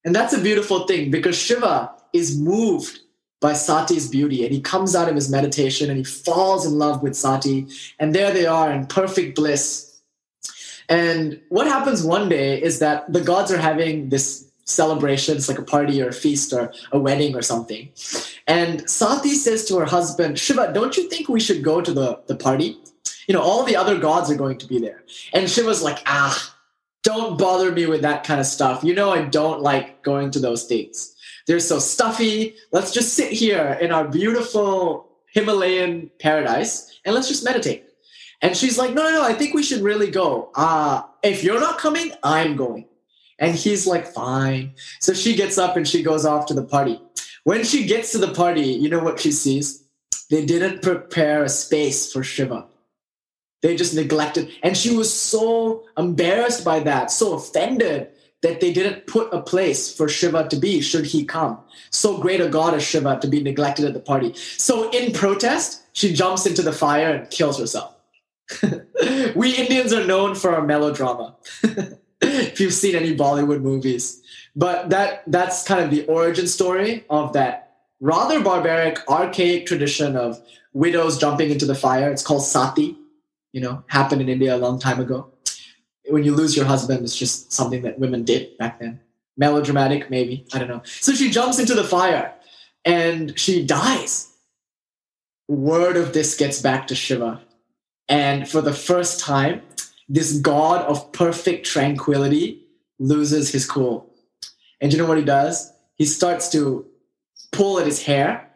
[0.05, 3.01] And that's a beautiful thing because Shiva is moved
[3.41, 4.45] by Sati's beauty.
[4.45, 7.67] And he comes out of his meditation and he falls in love with Sati.
[7.99, 10.01] And there they are in perfect bliss.
[10.89, 15.37] And what happens one day is that the gods are having this celebration.
[15.37, 17.91] It's like a party or a feast or a wedding or something.
[18.47, 22.21] And Sati says to her husband, Shiva, don't you think we should go to the,
[22.27, 22.79] the party?
[23.27, 25.05] You know, all the other gods are going to be there.
[25.33, 26.55] And Shiva's like, ah,
[27.03, 28.83] don't bother me with that kind of stuff.
[28.83, 31.15] You know, I don't like going to those things.
[31.49, 32.57] They're so stuffy.
[32.73, 37.87] Let's just sit here in our beautiful Himalayan paradise and let's just meditate.
[38.43, 40.51] And she's like, no, no, no, I think we should really go.
[40.55, 42.87] Uh, if you're not coming, I'm going.
[43.39, 44.75] And he's like, fine.
[45.01, 47.01] So she gets up and she goes off to the party.
[47.45, 49.83] When she gets to the party, you know what she sees?
[50.29, 52.67] They didn't prepare a space for Shiva.
[53.63, 54.51] They just neglected.
[54.63, 58.11] And she was so embarrassed by that, so offended
[58.43, 61.59] that they didn't put a place for Shiva to be should he come.
[61.91, 64.33] So great a god as Shiva to be neglected at the party.
[64.35, 67.95] So in protest, she jumps into the fire and kills herself.
[69.35, 71.37] we Indians are known for our melodrama.
[72.21, 74.23] if you've seen any Bollywood movies.
[74.57, 80.41] But that that's kind of the origin story of that rather barbaric, archaic tradition of
[80.73, 82.11] widows jumping into the fire.
[82.11, 82.97] It's called sati,
[83.53, 85.31] you know, happened in India a long time ago
[86.09, 89.01] when you lose your husband, it's just something that women did back then.
[89.37, 90.47] Melodramatic, maybe.
[90.53, 90.83] I don't know.
[90.85, 92.35] So she jumps into the fire
[92.85, 94.33] and she dies.
[95.47, 97.41] Word of this gets back to Shiva.
[98.09, 99.63] And for the first time,
[100.09, 102.63] this god of perfect tranquility
[102.99, 104.13] loses his cool.
[104.81, 105.73] And you know what he does?
[105.97, 106.87] He starts to
[107.53, 108.49] pull at his hair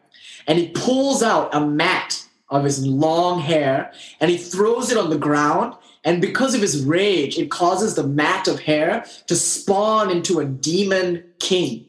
[0.47, 5.09] and he pulls out a mat of his long hair and he throws it on
[5.09, 10.11] the ground and because of his rage, it causes the mat of hair to spawn
[10.11, 11.85] into a demon king.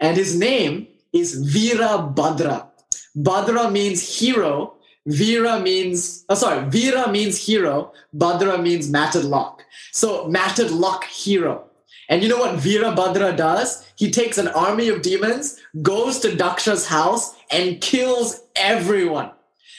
[0.00, 2.68] And his name is Veera Bhadra.
[3.16, 4.74] Bhadra means hero.
[5.08, 7.92] Veera means, oh, sorry, Veera means hero.
[8.16, 9.64] Bhadra means matted lock.
[9.90, 11.64] So matted lock hero.
[12.08, 13.86] And you know what Veerabhadra does?
[13.96, 19.30] He takes an army of demons, goes to Daksha's house, and kills everyone.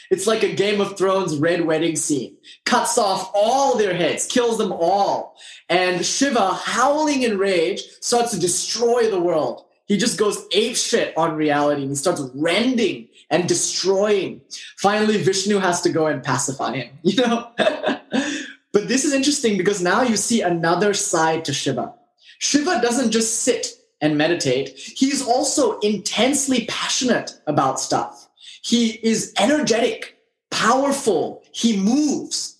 [0.10, 2.38] It's like a Game of Thrones red wedding scene.
[2.66, 5.38] Cuts off all their heads, kills them all.
[5.70, 9.66] And Shiva, howling in rage, starts to destroy the world.
[9.86, 14.42] He just goes ape shit on reality and he starts rending and destroying.
[14.78, 17.50] Finally, Vishnu has to go and pacify him, you know?
[17.58, 21.94] but this is interesting because now you see another side to Shiva.
[22.40, 23.68] Shiva doesn't just sit
[24.02, 28.23] and meditate, he's also intensely passionate about stuff.
[28.64, 30.18] He is energetic,
[30.50, 32.58] powerful, he moves.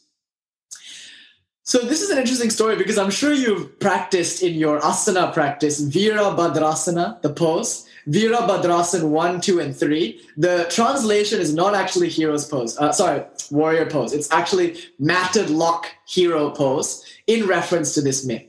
[1.64, 5.82] So this is an interesting story because I'm sure you've practiced in your asana practice
[5.82, 7.88] Veerabhadrasana, the pose.
[8.10, 10.22] Veerabhadrasana 1, 2, and 3.
[10.36, 12.78] The translation is not actually hero's pose.
[12.78, 14.12] Uh, sorry, warrior pose.
[14.12, 18.44] It's actually matted lock hero pose in reference to this myth.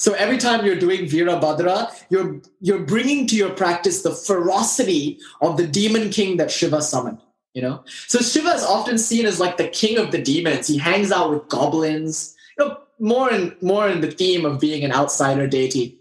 [0.00, 5.58] So every time you're doing Veerabhadra, you're, you're bringing to your practice the ferocity of
[5.58, 7.18] the demon king that Shiva summoned.
[7.52, 10.68] You know, so Shiva is often seen as like the king of the demons.
[10.68, 12.34] He hangs out with goblins.
[12.58, 15.98] You know, more in more in the theme of being an outsider deity.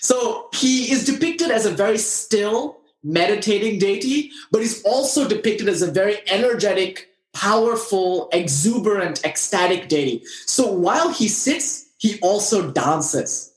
[0.00, 5.82] So he is depicted as a very still, meditating deity, but he's also depicted as
[5.82, 10.22] a very energetic, powerful, exuberant, ecstatic deity.
[10.46, 13.52] So while he sits he also dances.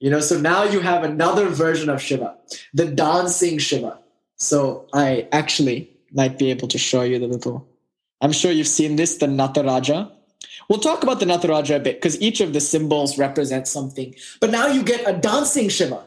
[0.00, 2.36] You know, so now you have another version of Shiva,
[2.72, 3.98] the dancing Shiva.
[4.36, 7.66] So I actually might be able to show you the little.
[8.20, 10.10] I'm sure you've seen this, the Nataraja.
[10.68, 14.14] We'll talk about the Nataraja a bit because each of the symbols represents something.
[14.40, 16.04] But now you get a dancing Shiva.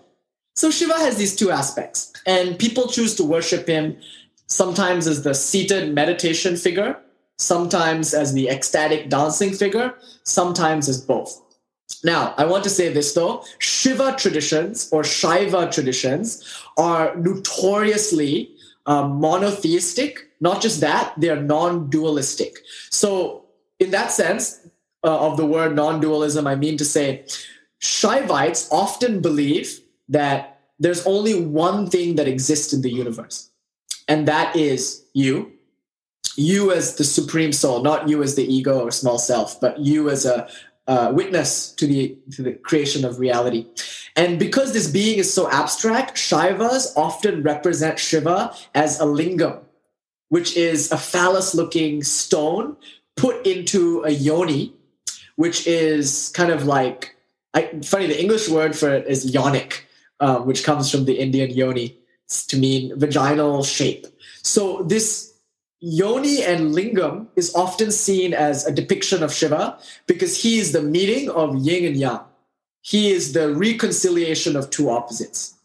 [0.56, 3.98] So Shiva has these two aspects, and people choose to worship him
[4.46, 7.00] sometimes as the seated meditation figure,
[7.40, 11.43] sometimes as the ecstatic dancing figure, sometimes as both.
[12.04, 16.44] Now, I want to say this though Shiva traditions or Shaiva traditions
[16.78, 20.30] are notoriously um, monotheistic.
[20.42, 22.60] Not just that, they are non dualistic.
[22.90, 23.46] So,
[23.80, 24.60] in that sense
[25.04, 27.26] uh, of the word non dualism, I mean to say
[27.82, 29.80] Shaivites often believe
[30.10, 33.50] that there's only one thing that exists in the universe,
[34.08, 35.52] and that is you.
[36.36, 40.10] You as the supreme soul, not you as the ego or small self, but you
[40.10, 40.50] as a,
[40.88, 43.66] uh, witness to the to the creation of reality.
[44.16, 49.62] And because this being is so abstract, Shaivas often represent Shiva as a lingam,
[50.30, 52.78] which is a phallus-looking stone
[53.16, 54.74] put into a yoni,
[55.36, 57.16] which is kind of like
[57.54, 58.08] I, funny.
[58.08, 59.82] The English word for it is yonic,
[60.20, 61.98] um, which comes from the Indian yoni
[62.48, 64.08] to mean vaginal shape.
[64.42, 65.33] So this
[65.86, 69.78] Yoni and Lingam is often seen as a depiction of Shiva
[70.08, 72.22] because he is the meeting of yin and yang.
[72.80, 75.56] He is the reconciliation of two opposites.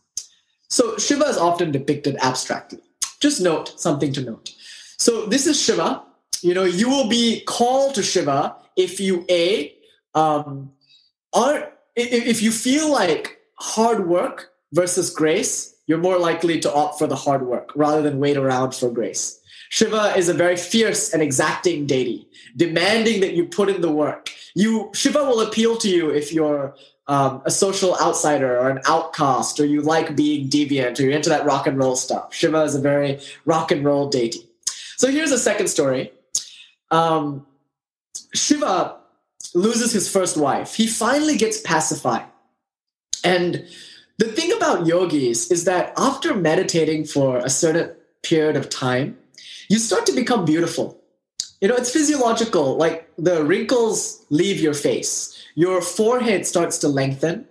[0.69, 2.81] So Shiva is often depicted abstractly.
[3.21, 4.53] Just note something to note.
[4.97, 6.03] So this is Shiva.
[6.43, 9.73] You know, you will be called to Shiva if you a
[10.17, 10.73] um,
[11.33, 17.07] are if you feel like hard work versus grace, you're more likely to opt for
[17.07, 19.39] the hard work rather than wait around for grace.
[19.71, 24.31] Shiva is a very fierce and exacting deity, demanding that you put in the work.
[24.55, 26.75] You Shiva will appeal to you if you're
[27.07, 31.31] um, a social outsider or an outcast, or you like being deviant, or you're into
[31.31, 32.35] that rock and roll stuff.
[32.35, 34.49] Shiva is a very rock and roll deity.
[34.97, 36.13] So here's a second story.
[36.91, 37.47] Um,
[38.35, 38.97] Shiva
[39.55, 40.75] loses his first wife.
[40.75, 42.27] He finally gets pacified.
[43.25, 43.67] And
[44.19, 49.18] the thing about yogis is that after meditating for a certain period of time,
[49.69, 51.01] you start to become beautiful.
[51.61, 52.77] You know, it's physiological.
[52.77, 57.47] Like the wrinkles leave your face, your forehead starts to lengthen.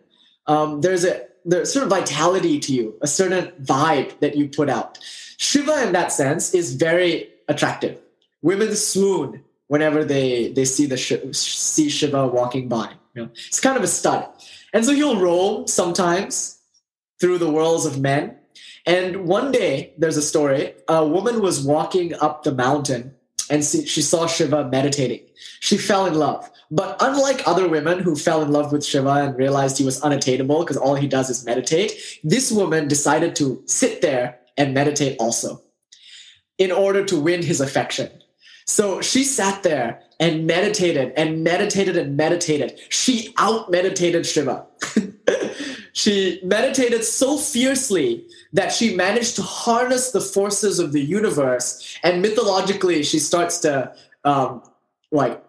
[0.48, 4.70] Um, there's a there's sort of vitality to you, a certain vibe that you put
[4.70, 5.00] out.
[5.38, 7.98] Shiva, in that sense, is very attractive.
[8.42, 12.92] Women swoon whenever they they see the see Shiva walking by.
[13.14, 14.28] You know, it's kind of a stud,
[14.74, 16.60] and so he'll roam sometimes
[17.20, 18.37] through the worlds of men
[18.88, 20.74] and one day, there's a story.
[20.88, 23.14] A woman was walking up the mountain
[23.50, 25.22] and she saw Shiva meditating.
[25.60, 26.50] She fell in love.
[26.72, 30.60] But unlike other women who fell in love with Shiva and realized he was unattainable
[30.60, 31.92] because all he does is meditate,
[32.24, 35.62] this woman decided to sit there and meditate also
[36.58, 38.10] in order to win his affection.
[38.66, 42.80] So she sat there and meditated and meditated and meditated.
[42.90, 44.66] She out meditated Shiva.
[45.98, 48.24] she meditated so fiercely
[48.54, 53.92] that she managed to harness the forces of the universe and mythologically she starts to
[54.24, 54.62] um,
[55.12, 55.44] like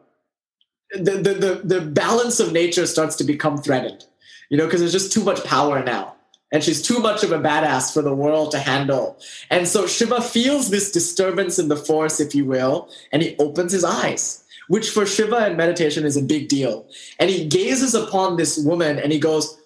[0.94, 4.06] the, the, the, the balance of nature starts to become threatened
[4.48, 6.14] you know because there's just too much power now
[6.50, 9.18] and she's too much of a badass for the world to handle.
[9.50, 13.72] And so shiva feels this disturbance in the force if you will and he opens
[13.72, 16.86] his eyes which for shiva and meditation is a big deal.
[17.18, 19.57] And he gazes upon this woman and he goes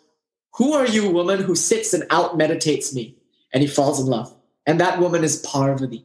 [0.54, 3.16] who are you woman who sits and out meditates me
[3.52, 4.34] and he falls in love.
[4.66, 6.04] And that woman is Parvati.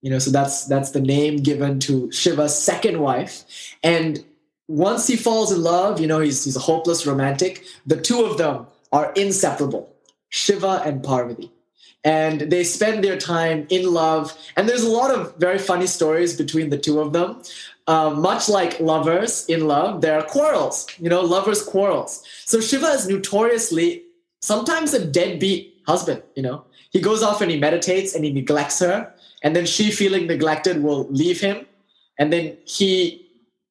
[0.00, 3.76] You know, so that's that's the name given to Shiva's second wife.
[3.82, 4.24] And
[4.68, 7.64] once he falls in love, you know, he's he's a hopeless romantic.
[7.86, 9.92] The two of them are inseparable,
[10.28, 11.50] Shiva and Parvati.
[12.04, 14.36] And they spend their time in love.
[14.56, 17.42] And there's a lot of very funny stories between the two of them.
[17.88, 22.22] Uh, much like lovers in love, there are quarrels, you know, lovers' quarrels.
[22.44, 24.02] So Shiva is notoriously
[24.42, 26.66] sometimes a deadbeat husband, you know.
[26.90, 29.10] He goes off and he meditates and he neglects her.
[29.42, 31.66] And then she, feeling neglected, will leave him.
[32.18, 33.26] And then he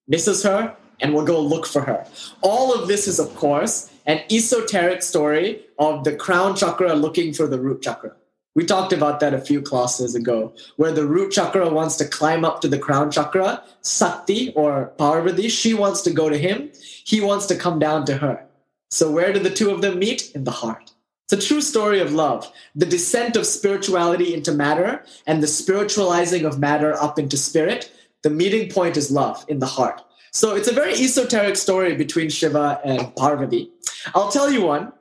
[0.08, 2.04] misses her and will go look for her.
[2.42, 7.46] All of this is, of course, an esoteric story of the crown chakra looking for
[7.46, 8.16] the root chakra.
[8.58, 12.44] We talked about that a few classes ago, where the root chakra wants to climb
[12.44, 13.64] up to the crown chakra.
[13.82, 16.72] Sakti or Parvati, she wants to go to him.
[17.06, 18.44] He wants to come down to her.
[18.90, 20.32] So, where do the two of them meet?
[20.32, 20.92] In the heart.
[21.26, 26.44] It's a true story of love, the descent of spirituality into matter and the spiritualizing
[26.44, 27.92] of matter up into spirit.
[28.24, 30.02] The meeting point is love in the heart.
[30.32, 33.70] So it's a very esoteric story between Shiva and Parvati.
[34.16, 34.94] I'll tell you one.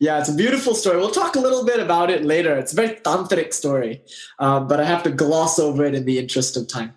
[0.00, 0.96] Yeah, it's a beautiful story.
[0.96, 2.56] We'll talk a little bit about it later.
[2.56, 4.02] It's a very tantric story,
[4.38, 6.94] um, but I have to gloss over it in the interest of time.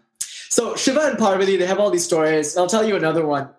[0.50, 2.56] So Shiva and Parvati, they have all these stories.
[2.56, 3.50] I'll tell you another one.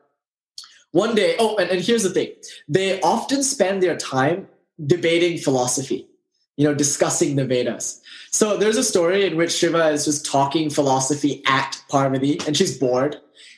[0.92, 2.30] One day, oh, and, and here's the thing.
[2.68, 4.48] They often spend their time
[4.86, 6.08] debating philosophy,
[6.56, 8.00] you know, discussing the Vedas.
[8.30, 12.78] So there's a story in which Shiva is just talking philosophy at Parvati and she's
[12.78, 13.16] bored.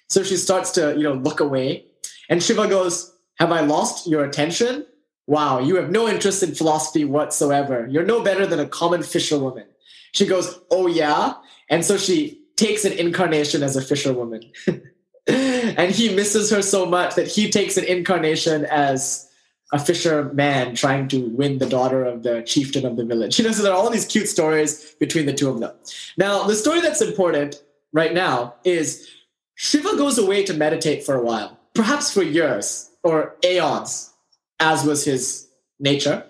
[0.09, 1.85] So she starts to, you know, look away.
[2.29, 4.85] And Shiva goes, Have I lost your attention?
[5.27, 7.87] Wow, you have no interest in philosophy whatsoever.
[7.91, 9.67] You're no better than a common fisherwoman.
[10.13, 11.35] She goes, Oh, yeah.
[11.69, 14.43] And so she takes an incarnation as a fisherwoman.
[15.27, 19.29] and he misses her so much that he takes an incarnation as
[19.73, 23.39] a fisherman trying to win the daughter of the chieftain of the village.
[23.39, 25.75] You know, so there are all these cute stories between the two of them.
[26.17, 27.63] Now, the story that's important
[27.93, 29.09] right now is
[29.57, 34.13] Shiva goes away to meditate for a while, perhaps for years or aeons,
[34.61, 35.49] as was his
[35.79, 36.25] nature.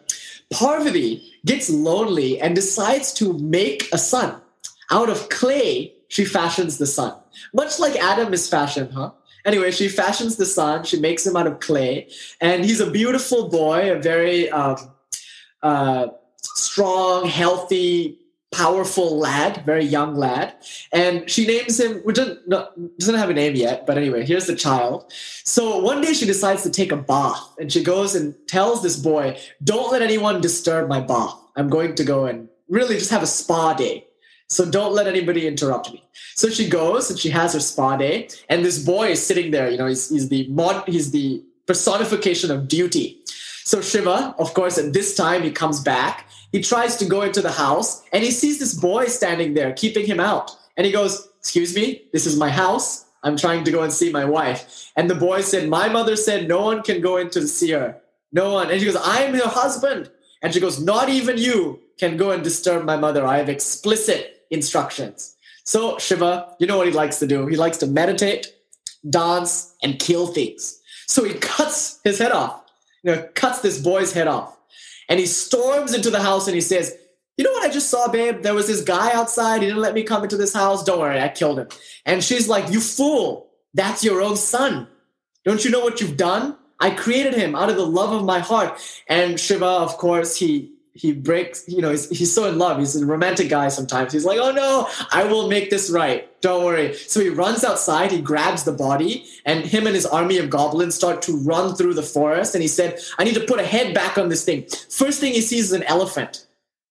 [0.53, 4.41] Parvati gets lonely and decides to make a son.
[4.91, 7.15] Out of clay, she fashions the son.
[7.53, 9.11] Much like Adam is fashioned, huh?
[9.45, 10.85] Anyway, she fashions the son.
[10.85, 12.09] She makes him out of clay,
[12.41, 14.77] and he's a beautiful boy, a very um,
[15.63, 16.09] uh,
[16.43, 18.19] strong, healthy,
[18.57, 20.55] powerful lad, very young lad.
[20.91, 22.49] And she names him, which doesn't,
[22.99, 25.13] doesn't have a name yet, but anyway, here's the child.
[25.45, 28.97] So one day she decides to take a bath, and she goes and tells this
[28.97, 31.37] boy, "Don't let anyone disturb my bath.
[31.57, 34.07] I'm going to go and really just have a spa day."
[34.49, 36.03] So don't let anybody interrupt me.
[36.37, 39.69] So she goes and she has her spa day, and this boy is sitting there.
[39.69, 43.21] You know, he's, he's the mod, he's the personification of duty.
[43.65, 46.27] So Shiva, of course, at this time he comes back.
[46.57, 50.07] He tries to go into the house, and he sees this boy standing there, keeping
[50.07, 50.57] him out.
[50.75, 53.05] And he goes, "Excuse me, this is my house.
[53.23, 56.49] I'm trying to go and see my wife." And the boy said, "My mother said
[56.49, 58.01] no one can go in to see her.
[58.33, 60.09] No one." And she goes, "I'm her husband."
[60.41, 63.27] And she goes, "Not even you can go and disturb my mother.
[63.27, 65.37] I have explicit instructions.
[65.65, 67.47] So Shiva, you know what he likes to do?
[67.49, 68.55] He likes to meditate,
[69.11, 70.79] dance, and kill things.
[71.07, 72.63] So he cuts his head off,
[73.03, 74.56] you know, cuts this boy's head off.
[75.09, 76.97] And he storms into the house and he says,
[77.37, 78.43] You know what I just saw, babe?
[78.43, 79.63] There was this guy outside.
[79.63, 80.85] He didn't let me come into this house.
[80.85, 81.69] Don't worry, I killed him.
[82.05, 83.51] And she's like, You fool.
[83.75, 84.89] That's your own son.
[85.45, 86.57] Don't you know what you've done?
[86.81, 88.81] I created him out of the love of my heart.
[89.09, 92.79] And Shiva, of course, he he breaks you know he's, he's so in love.
[92.79, 94.13] He's a romantic guy sometimes.
[94.13, 96.29] He's like oh no i will make this right.
[96.41, 96.95] Don't worry.
[96.95, 100.95] So he runs outside he grabs the body and him and his army of goblins
[100.95, 102.55] start to run through the forest.
[102.55, 104.67] And he said i need to put a head back on this thing.
[104.89, 106.47] First thing he sees is an elephant.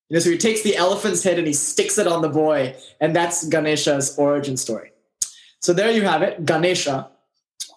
[0.10, 2.76] You know so he takes the elephant's head and he sticks it on the boy.
[3.02, 4.92] And that's ganesha's origin story.
[5.60, 7.10] So there you have it ganesha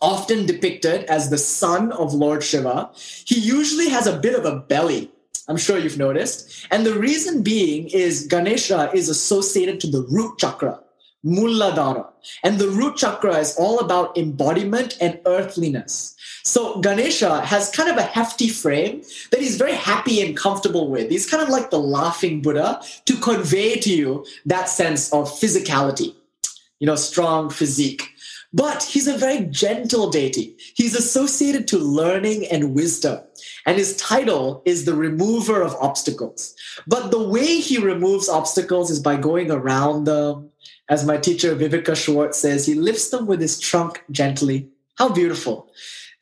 [0.01, 2.91] often depicted as the son of lord shiva.
[3.25, 5.11] He usually has a bit of a belly
[5.49, 6.67] I'm sure you've noticed.
[6.71, 10.81] And the reason being is Ganesha is associated to the root chakra,
[11.25, 12.07] Muladhara.
[12.45, 16.15] And the root chakra is all about embodiment and earthliness.
[16.45, 21.11] So Ganesha has kind of a hefty frame that he's very happy and comfortable with.
[21.11, 26.15] He's kind of like the laughing Buddha to convey to you that sense of physicality,
[26.79, 28.15] you know, strong physique.
[28.53, 30.57] But he's a very gentle deity.
[30.75, 33.21] He's associated to learning and wisdom.
[33.67, 36.55] And his title is the remover of obstacles.
[36.87, 40.49] But the way he removes obstacles is by going around them.
[40.89, 44.69] As my teacher Viveka Schwartz says, he lifts them with his trunk gently.
[44.97, 45.71] How beautiful.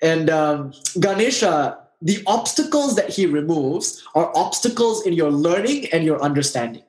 [0.03, 6.21] And um, Ganesha, the obstacles that he removes are obstacles in your learning and your
[6.21, 6.83] understanding.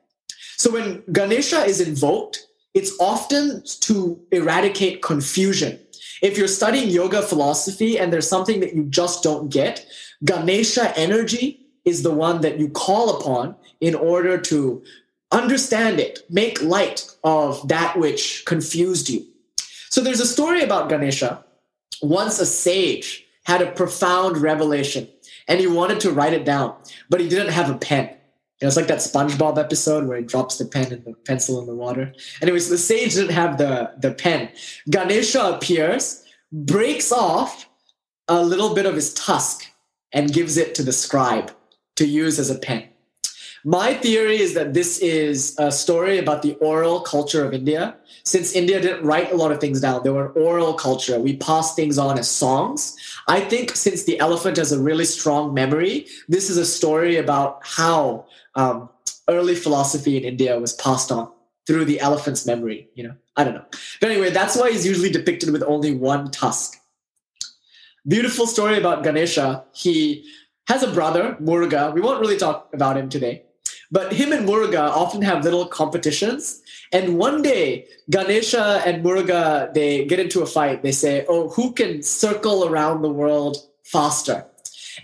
[0.56, 2.47] So when Ganesha is invoked,
[2.78, 5.80] it's often to eradicate confusion.
[6.22, 9.84] If you're studying yoga philosophy and there's something that you just don't get,
[10.24, 14.80] Ganesha energy is the one that you call upon in order to
[15.32, 19.26] understand it, make light of that which confused you.
[19.90, 21.44] So there's a story about Ganesha.
[22.00, 25.08] Once a sage had a profound revelation
[25.48, 26.76] and he wanted to write it down,
[27.10, 28.17] but he didn't have a pen.
[28.60, 31.66] Know, it's like that SpongeBob episode where he drops the pen and the pencil in
[31.66, 32.12] the water.
[32.42, 34.48] Anyways, the sage didn't have the, the pen.
[34.90, 37.68] Ganesha appears, breaks off
[38.26, 39.64] a little bit of his tusk,
[40.12, 41.52] and gives it to the scribe
[41.96, 42.87] to use as a pen.
[43.64, 47.96] My theory is that this is a story about the oral culture of India.
[48.24, 51.18] Since India didn't write a lot of things down, they were an oral culture.
[51.18, 52.96] We pass things on as songs.
[53.26, 57.60] I think since the elephant has a really strong memory, this is a story about
[57.64, 58.88] how um,
[59.28, 61.30] early philosophy in India was passed on
[61.66, 62.88] through the elephant's memory.
[62.94, 63.66] You know, I don't know.
[64.00, 66.76] But anyway, that's why he's usually depicted with only one tusk.
[68.06, 69.64] Beautiful story about Ganesha.
[69.72, 70.30] He
[70.68, 71.92] has a brother, Muruga.
[71.92, 73.42] We won't really talk about him today.
[73.90, 76.60] But him and Muruga often have little competitions.
[76.92, 80.82] And one day, Ganesha and Muruga, they get into a fight.
[80.82, 84.44] They say, oh, who can circle around the world faster?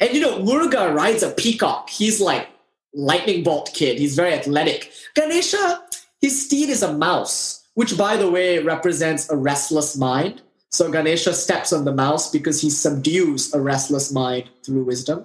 [0.01, 1.89] And you know, Muruga rides a peacock.
[1.89, 2.49] He's like
[2.93, 3.99] lightning bolt kid.
[3.99, 4.93] He's very athletic.
[5.15, 5.83] Ganesha,
[6.21, 10.43] his steed is a mouse, which by the way represents a restless mind.
[10.71, 15.25] So Ganesha steps on the mouse because he subdues a restless mind through wisdom.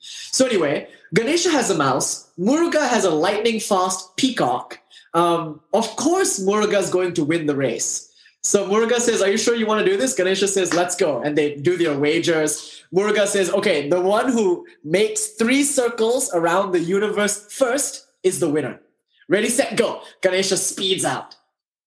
[0.00, 2.30] So anyway, Ganesha has a mouse.
[2.38, 4.78] Muruga has a lightning fast peacock.
[5.14, 8.10] Um, of course, Muruga is going to win the race.
[8.42, 10.14] So Muruga says, Are you sure you want to do this?
[10.14, 11.22] Ganesha says, Let's go.
[11.22, 12.84] And they do their wagers.
[12.92, 18.50] Muruga says, Okay, the one who makes three circles around the universe first is the
[18.50, 18.80] winner.
[19.28, 20.02] Ready, set, go.
[20.20, 21.36] Ganesha speeds out.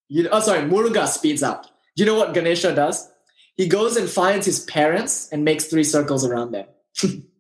[0.09, 1.69] You, oh, sorry, Muruga speeds out.
[1.95, 3.07] You know what Ganesha does?
[3.55, 6.65] He goes and finds his parents and makes three circles around them.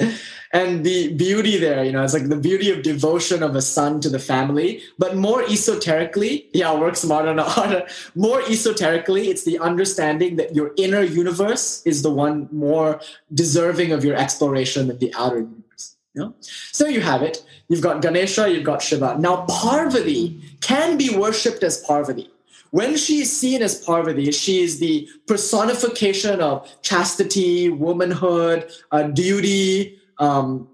[0.52, 4.00] and the beauty there, you know, it's like the beauty of devotion of a son
[4.00, 4.82] to the family.
[4.98, 7.86] But more esoterically, yeah, work smarter, not harder.
[8.14, 13.00] More esoterically, it's the understanding that your inner universe is the one more
[13.32, 15.96] deserving of your exploration than the outer universe.
[16.14, 16.34] You know?
[16.72, 17.44] So you have it.
[17.68, 19.16] You've got Ganesha, you've got Shiva.
[19.18, 22.28] Now, Parvati can be worshipped as Parvati.
[22.70, 29.98] When she is seen as Parvati, she is the personification of chastity, womanhood, uh, duty,
[30.18, 30.68] um,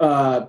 [0.00, 0.46] uh,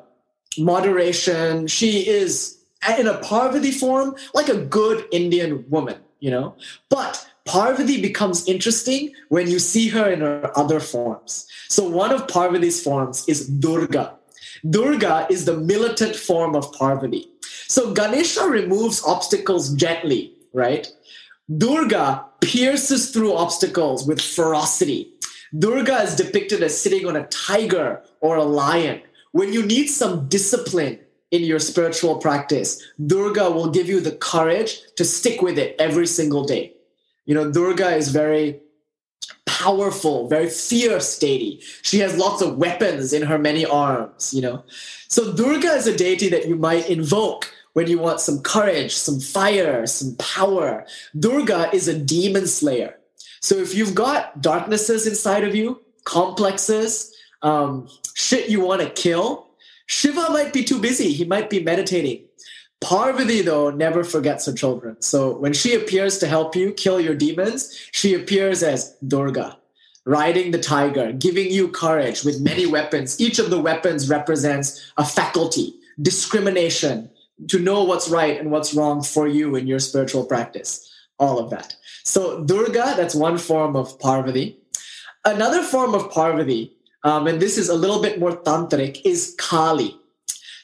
[0.58, 1.68] moderation.
[1.68, 2.64] She is
[3.00, 6.56] in a Parvati form like a good Indian woman, you know?
[6.90, 11.48] But Parvati becomes interesting when you see her in her other forms.
[11.70, 14.16] So one of Parvati's forms is Durga.
[14.70, 17.28] Durga is the militant form of Parvati.
[17.68, 20.88] So Ganesha removes obstacles gently right?
[21.58, 25.12] Durga pierces through obstacles with ferocity.
[25.58, 29.02] Durga is depicted as sitting on a tiger or a lion.
[29.32, 31.00] When you need some discipline
[31.32, 36.08] in your spiritual practice, Durga will give you the courage to stick with it every
[36.08, 36.74] single day.
[37.26, 38.60] You know, Durga is very
[39.46, 41.62] powerful, very fierce deity.
[41.82, 44.64] She has lots of weapons in her many arms, you know.
[45.08, 49.20] So Durga is a deity that you might invoke when you want some courage, some
[49.20, 50.86] fire, some power.
[51.20, 52.98] Durga is a demon slayer.
[53.42, 59.48] So if you've got darknesses inside of you, complexes, um, shit you want to kill,
[59.88, 61.12] Shiva might be too busy.
[61.12, 62.24] He might be meditating.
[62.80, 65.02] Parvati, though, never forgets her children.
[65.02, 69.58] So when she appears to help you kill your demons, she appears as Durga,
[70.06, 73.20] riding the tiger, giving you courage with many weapons.
[73.22, 77.10] Each of the weapons represents a faculty, discrimination,
[77.48, 80.90] to know what's right and what's wrong for you in your spiritual practice.
[81.20, 81.76] All of that.
[82.04, 84.58] So Durga, that's one form of Parvati.
[85.26, 89.98] Another form of Parvati, um, and this is a little bit more tantric, is Kali.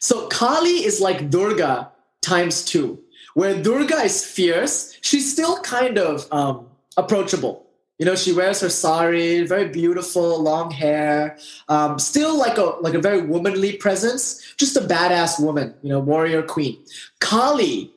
[0.02, 1.92] So Kali is like Durga
[2.22, 3.00] times two,
[3.36, 4.98] where Durga is fierce.
[5.02, 6.68] She's still kind of um,
[6.98, 7.69] approachable.
[8.00, 11.38] You know, she wears her sari, very beautiful, long hair,
[11.68, 16.00] um, still like a like a very womanly presence, just a badass woman, you know,
[16.00, 16.78] warrior queen.
[17.20, 17.92] Kali,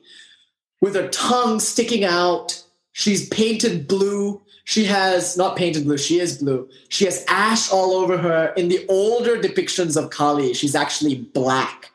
[0.81, 4.41] with her tongue sticking out, she's painted blue.
[4.65, 6.69] She has not painted blue, she is blue.
[6.89, 8.53] She has ash all over her.
[8.57, 11.91] In the older depictions of Kali, she's actually black.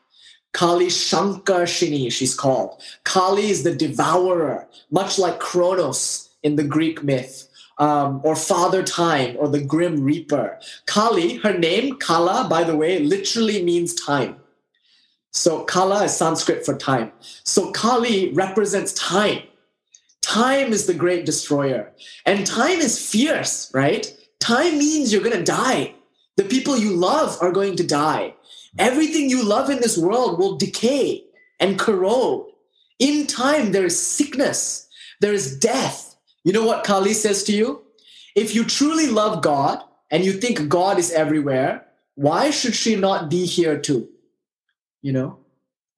[0.55, 2.83] Kali Shankarshini, she's called.
[3.05, 7.48] Kali is the devourer, much like Kronos in the Greek myth
[7.79, 10.59] um, or Father Time or the Grim Reaper.
[10.87, 14.37] Kali, her name, Kala, by the way, literally means time.
[15.33, 17.13] So Kala is Sanskrit for time.
[17.21, 19.43] So Kali represents time.
[20.23, 21.93] Time is the great destroyer.
[22.27, 24.13] And time is fierce, right?
[24.41, 25.95] Time means you're going to die.
[26.37, 28.35] The people you love are going to die.
[28.79, 31.25] Everything you love in this world will decay
[31.59, 32.47] and corrode.
[32.99, 34.89] In time, there is sickness,
[35.21, 36.08] there is death,
[36.49, 37.83] you know what Kali says to you?
[38.35, 41.85] If you truly love God and you think God is everywhere,
[42.15, 44.09] why should she not be here too?
[45.03, 45.39] You know?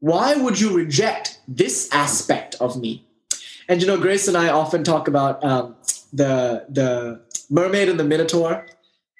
[0.00, 3.06] Why would you reject this aspect of me?
[3.68, 5.76] And you know, Grace and I often talk about um,
[6.12, 8.66] the the mermaid and the minotaur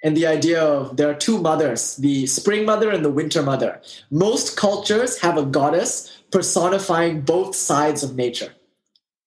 [0.02, 3.80] and the idea of there are two mothers the spring mother and the winter mother
[4.10, 8.52] most cultures have a goddess personifying both sides of nature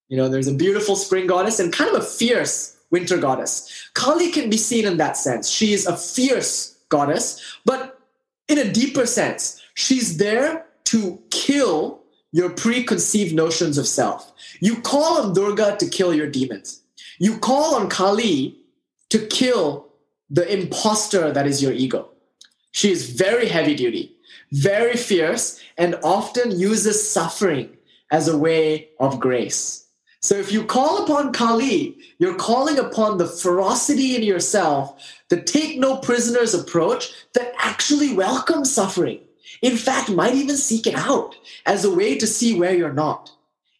[0.09, 3.89] you know, there's a beautiful spring goddess and kind of a fierce winter goddess.
[3.93, 5.49] Kali can be seen in that sense.
[5.49, 7.99] She is a fierce goddess, but
[8.47, 12.01] in a deeper sense, she's there to kill
[12.31, 14.31] your preconceived notions of self.
[14.59, 16.81] You call on Durga to kill your demons.
[17.19, 18.57] You call on Kali
[19.09, 19.87] to kill
[20.29, 22.09] the imposter that is your ego.
[22.71, 24.15] She is very heavy duty,
[24.51, 27.77] very fierce, and often uses suffering
[28.11, 29.82] as a way of grace.
[30.23, 34.95] So if you call upon Kali, you're calling upon the ferocity in yourself,
[35.27, 39.19] the take no prisoners approach that actually welcomes suffering.
[39.61, 43.31] In fact, might even seek it out as a way to see where you're not.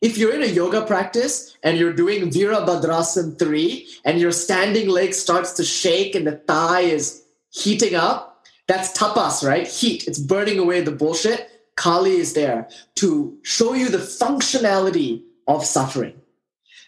[0.01, 5.13] If you're in a yoga practice and you're doing Virabhadrasana 3 and your standing leg
[5.13, 9.65] starts to shake and the thigh is heating up, that's tapas, right?
[9.65, 10.07] Heat.
[10.07, 11.49] It's burning away the bullshit.
[11.77, 16.19] Kali is there to show you the functionality of suffering.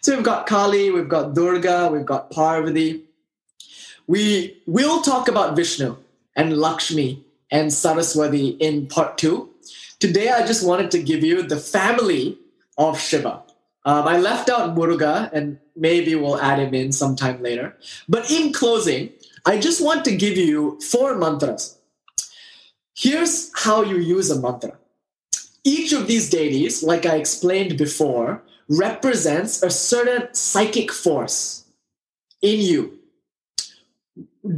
[0.06, 3.02] So we've got Kali, we've got Durga, we've got Parvati.
[4.06, 5.96] We will talk about Vishnu
[6.36, 9.50] and Lakshmi and Saraswati in part two.
[9.98, 12.38] Today, I just wanted to give you the family
[12.78, 13.42] of Shiva.
[13.84, 17.76] Um, I left out Muruga, and maybe we'll add him in sometime later.
[18.08, 19.10] But in closing,
[19.44, 21.78] I just want to give you four mantras.
[22.94, 24.78] Here's how you use a mantra.
[25.64, 31.64] Each of these deities, like I explained before, represents a certain psychic force
[32.42, 32.98] in you.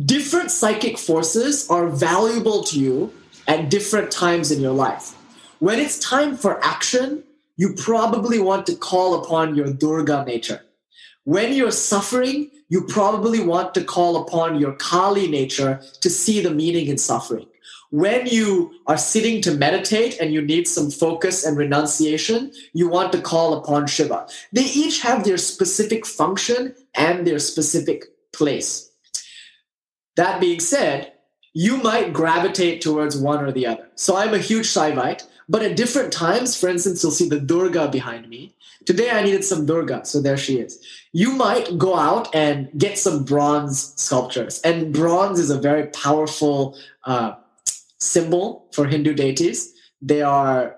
[0.04, 3.12] Different psychic forces are valuable to you
[3.46, 5.14] at different times in your life.
[5.58, 7.24] When it's time for action,
[7.56, 10.62] you probably want to call upon your Durga nature.
[11.24, 16.50] When you're suffering, you probably want to call upon your Kali nature to see the
[16.50, 17.46] meaning in suffering.
[17.90, 23.12] When you are sitting to meditate and you need some focus and renunciation, you want
[23.12, 24.26] to call upon Shiva.
[24.52, 28.90] They each have their specific function and their specific place.
[30.16, 31.12] That being said,
[31.54, 33.88] you might gravitate towards one or the other.
[33.94, 37.88] So I'm a huge Shaivite, but at different times, for instance, you'll see the Durga
[37.88, 38.54] behind me.
[38.84, 40.78] Today I needed some Durga, so there she is.
[41.12, 46.76] You might go out and get some bronze sculptures, and bronze is a very powerful
[47.04, 47.34] uh,
[47.98, 49.72] symbol for Hindu deities.
[50.00, 50.76] They are,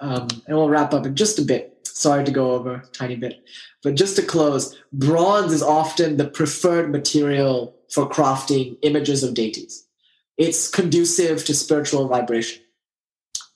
[0.00, 1.78] um, and we'll wrap up in just a bit.
[1.86, 3.44] Sorry to go over a tiny bit.
[3.82, 9.86] But just to close, bronze is often the preferred material for crafting images of deities.
[10.36, 12.62] It's conducive to spiritual vibration.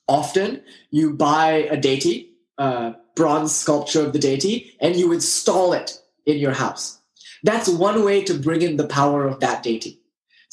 [0.09, 5.99] Often you buy a deity, a bronze sculpture of the deity, and you install it
[6.27, 7.01] in your house.
[7.43, 10.01] That's one way to bring in the power of that deity.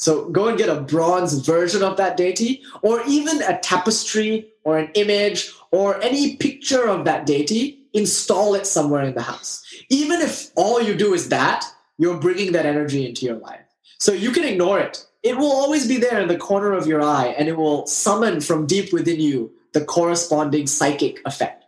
[0.02, 4.76] So go and get a bronze version of that deity, or even a tapestry or
[4.76, 9.62] an image or any picture of that deity, install it somewhere in the house.
[9.90, 11.64] Even if all you do is that,
[11.98, 13.60] you're bringing that energy into your life.
[14.00, 15.06] So you can ignore it.
[15.22, 18.40] It will always be there in the corner of your eye, and it will summon
[18.40, 21.64] from deep within you the corresponding psychic effect.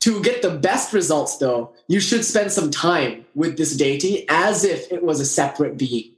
[0.00, 4.64] To get the best results, though, you should spend some time with this deity as
[4.64, 6.14] if it was a separate being.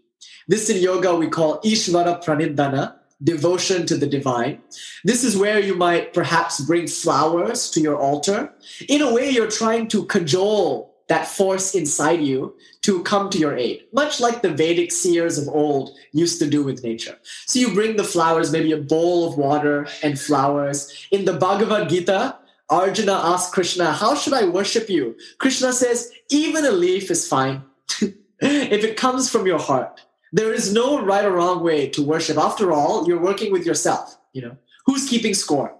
[0.50, 4.58] This in yoga we call Ishvara Pranidhana, devotion to the divine.
[5.04, 8.52] This is where you might perhaps bring flowers to your altar.
[8.88, 13.56] In a way, you're trying to cajole that force inside you to come to your
[13.56, 17.16] aid, much like the Vedic seers of old used to do with nature.
[17.46, 21.06] So you bring the flowers, maybe a bowl of water and flowers.
[21.12, 22.36] In the Bhagavad Gita,
[22.68, 25.16] Arjuna asks Krishna, How should I worship you?
[25.38, 27.62] Krishna says, Even a leaf is fine
[28.00, 30.00] if it comes from your heart.
[30.32, 32.38] There is no right or wrong way to worship.
[32.38, 34.16] After all, you're working with yourself.
[34.32, 34.56] You know,
[34.86, 35.74] who's keeping score?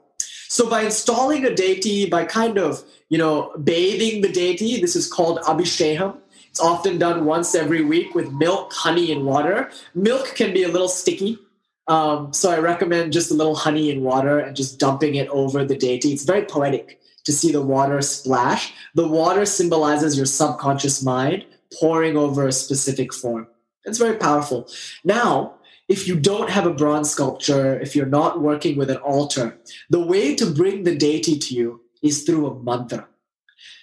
[0.48, 5.10] So by installing a deity, by kind of, you know, bathing the deity, this is
[5.10, 6.18] called abhishekam.
[6.48, 9.70] It's often done once every week with milk, honey, and water.
[9.94, 11.38] Milk can be a little sticky.
[11.86, 15.64] Um, so I recommend just a little honey and water and just dumping it over
[15.64, 16.12] the deity.
[16.12, 18.72] It's very poetic to see the water splash.
[18.94, 21.46] The water symbolizes your subconscious mind
[21.78, 23.46] pouring over a specific form.
[23.84, 24.68] It's very powerful.
[25.04, 25.54] Now,
[25.88, 29.58] if you don't have a bronze sculpture, if you're not working with an altar,
[29.88, 33.08] the way to bring the deity to you is through a mantra.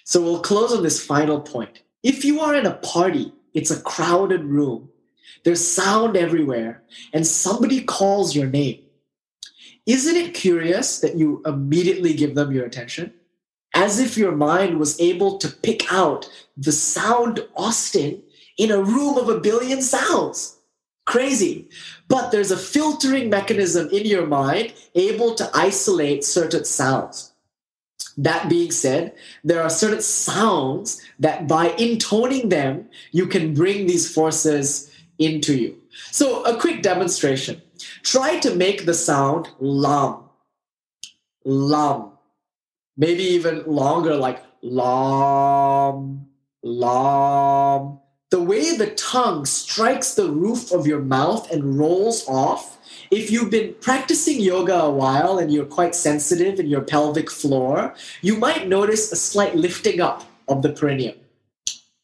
[0.04, 1.82] So we'll close on this final point.
[2.02, 4.88] If you are in a party, it's a crowded room,
[5.44, 6.82] there's sound everywhere,
[7.12, 8.80] and somebody calls your name.
[9.86, 13.14] Isn't it curious that you immediately give them your attention?
[13.74, 18.22] As if your mind was able to pick out the sound Austin
[18.58, 20.56] in a room of a billion sounds.
[21.06, 21.68] Crazy.
[22.08, 27.32] But there's a filtering mechanism in your mind able to isolate certain sounds.
[28.18, 34.12] That being said, there are certain sounds that by intoning them, you can bring these
[34.12, 35.76] forces into you.
[36.10, 37.62] So, a quick demonstration
[38.02, 40.24] try to make the sound lam,
[41.44, 42.10] lam,
[42.96, 46.26] maybe even longer, like lam,
[46.62, 47.97] lam
[48.30, 52.76] the way the tongue strikes the roof of your mouth and rolls off,
[53.10, 57.94] if you've been practicing yoga a while and you're quite sensitive in your pelvic floor,
[58.20, 61.16] you might notice a slight lifting up of the perineum.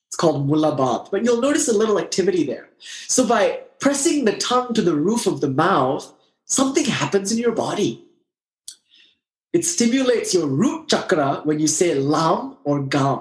[0.09, 2.71] It's called mulabandh, but you'll notice a little activity there.
[3.09, 6.11] So by pressing the tongue to the roof of the mouth,
[6.47, 8.01] something happens in your body.
[9.55, 13.21] it stimulates your root chakra when you say lam or gam.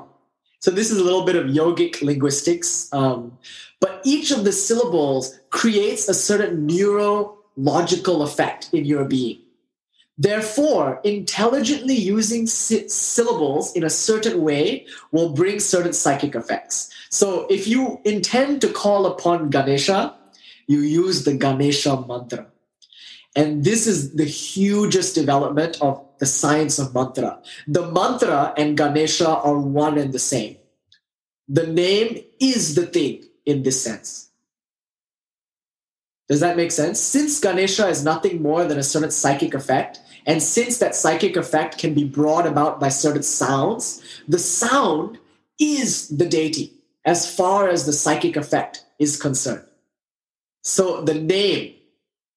[0.63, 2.87] So this is a little bit of yogic linguistics.
[2.93, 3.37] Um,
[3.81, 9.41] but each of the syllables creates a certain neurological effect in your being.
[10.17, 16.89] Therefore, intelligently using sy- syllables in a certain way will bring certain psychic effects.
[17.09, 20.15] So if you intend to call upon Ganesha,
[20.67, 22.45] you use the Ganesha mantra.
[23.35, 27.39] And this is the hugest development of the science of mantra.
[27.67, 30.57] The mantra and Ganesha are one and the same.
[31.47, 34.29] The name is the thing in this sense.
[36.29, 36.99] Does that make sense?
[36.99, 41.77] Since Ganesha is nothing more than a certain psychic effect, and since that psychic effect
[41.77, 45.19] can be brought about by certain sounds, the sound
[45.59, 46.73] is the deity
[47.05, 49.65] as far as the psychic effect is concerned.
[50.63, 51.75] So the name,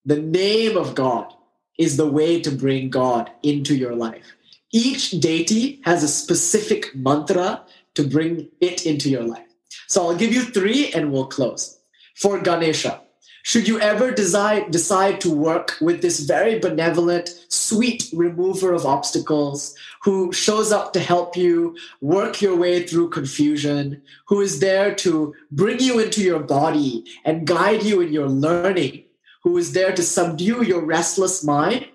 [0.04, 1.32] the name of God
[1.78, 4.34] is the way to bring God into your life.
[4.72, 7.62] Each deity has a specific mantra
[7.94, 9.46] to bring it into your life.
[9.88, 11.78] So I'll give you three and we'll close.
[12.14, 13.00] For Ganesha,
[13.46, 19.72] should you ever decide, decide to work with this very benevolent, sweet remover of obstacles
[20.02, 25.32] who shows up to help you work your way through confusion, who is there to
[25.52, 29.04] bring you into your body and guide you in your learning,
[29.46, 31.86] who is there to subdue your restless mind,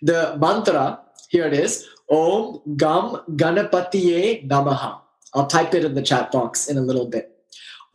[0.00, 5.00] the mantra, here it is, Om Gam Ganapatiye Namaha.
[5.34, 7.32] I'll type it in the chat box in a little bit.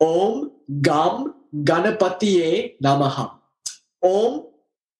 [0.02, 0.52] Om
[0.82, 3.32] Gam Ganapatiye Namaha.
[4.02, 4.44] Om,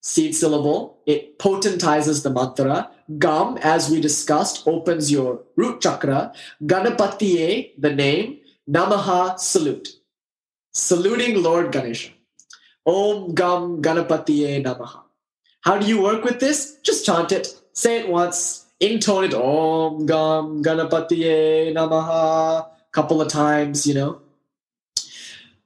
[0.00, 2.90] seed syllable, it potentizes the mantra.
[3.18, 6.32] Gam, as we discussed, opens your root chakra.
[6.62, 8.38] Ganapatiye, the name.
[8.66, 9.90] Namaha, salute.
[10.72, 12.15] Saluting Lord Ganesha.
[12.86, 15.02] Om Gam Ganapatiye Namaha.
[15.62, 16.78] How do you work with this?
[16.82, 17.48] Just chant it.
[17.72, 18.66] Say it once.
[18.80, 19.34] Intone it.
[19.34, 22.68] Om Gam Ganapatiye Namaha.
[22.92, 24.20] Couple of times, you know.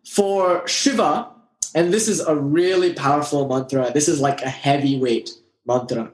[0.04, 1.28] For Shiva,
[1.74, 5.30] and this is a really powerful mantra, this is like a heavyweight
[5.66, 6.10] mantra.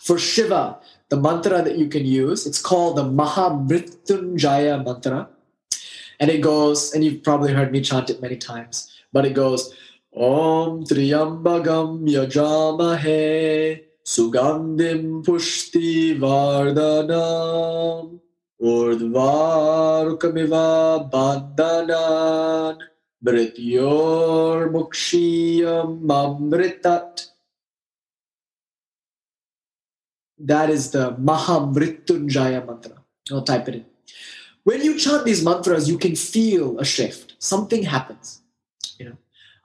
[0.00, 0.78] For Shiva,
[1.10, 5.28] the mantra that you can use, it's called the Mahamrityunjaya mantra.
[6.18, 9.72] And it goes, and you've probably heard me chant it many times, but it goes,
[10.14, 18.20] Om Triyambagam Yajamahe Sugandim Pushti Vardhanam
[18.62, 22.78] Urdvarukamiva Bandhanan
[23.24, 27.30] Mrityor Mukshiyam Amritat.
[30.38, 33.02] That is the Mahamrityunjaya mantra.
[33.32, 33.84] I'll type it in.
[34.62, 37.34] When you chant these mantras, you can feel a shift.
[37.40, 38.43] Something happens.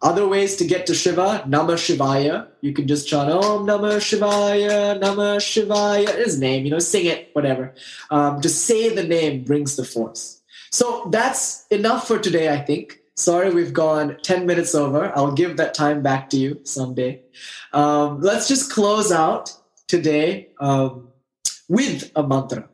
[0.01, 2.47] Other ways to get to Shiva, Namah Shivaya.
[2.61, 7.29] You can just chant Om Namah Shivaya, Namah Shivaya, his name, you know, sing it,
[7.33, 7.73] whatever.
[8.09, 10.41] Um, just say the name brings the force.
[10.71, 12.99] So that's enough for today, I think.
[13.15, 15.11] Sorry, we've gone 10 minutes over.
[15.17, 17.21] I'll give that time back to you someday.
[17.73, 19.53] Um, let's just close out
[19.87, 21.09] today um,
[21.67, 22.69] with a mantra.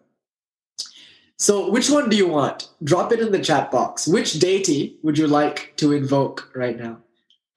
[1.38, 2.70] So, which one do you want?
[2.84, 4.08] Drop it in the chat box.
[4.08, 7.00] Which deity would you like to invoke right now?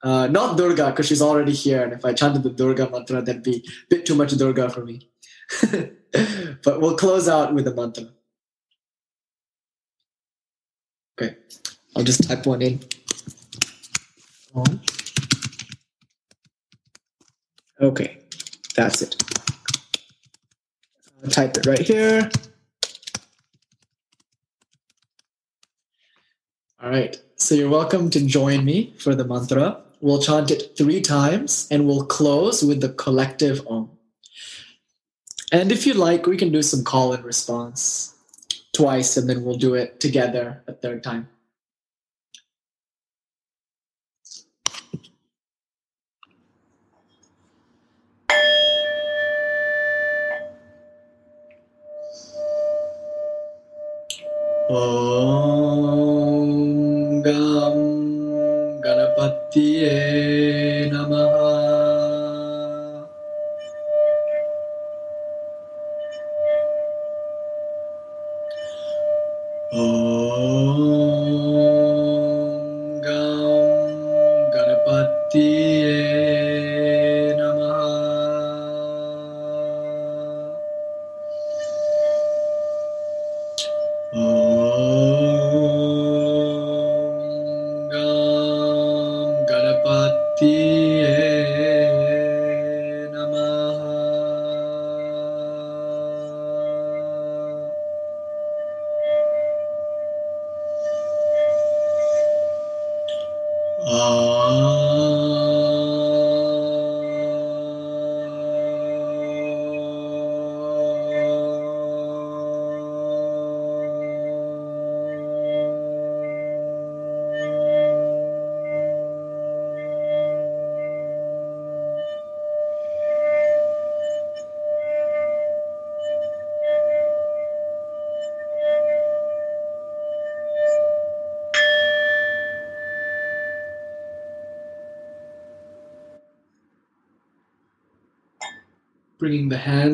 [0.01, 1.83] Uh, not Durga, because she's already here.
[1.83, 4.85] And if I chanted the Durga mantra, that'd be a bit too much Durga for
[4.85, 5.09] me.
[6.63, 8.05] but we'll close out with a mantra.
[11.21, 11.35] Okay,
[11.95, 12.79] I'll just type one in.
[17.81, 18.19] Okay,
[18.75, 19.21] that's it.
[21.23, 22.29] I'll type it right here.
[26.81, 29.83] All right, so you're welcome to join me for the mantra.
[30.01, 33.89] We'll chant it three times and we'll close with the collective Om.
[35.51, 38.15] And if you like, we can do some call and response
[38.71, 41.27] twice and then we'll do it together a third time.
[54.69, 55.58] Om
[59.53, 60.08] Ganapatiye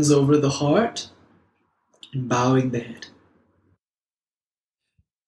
[0.06, 1.10] hands over the heart
[2.14, 3.08] and bowing the head.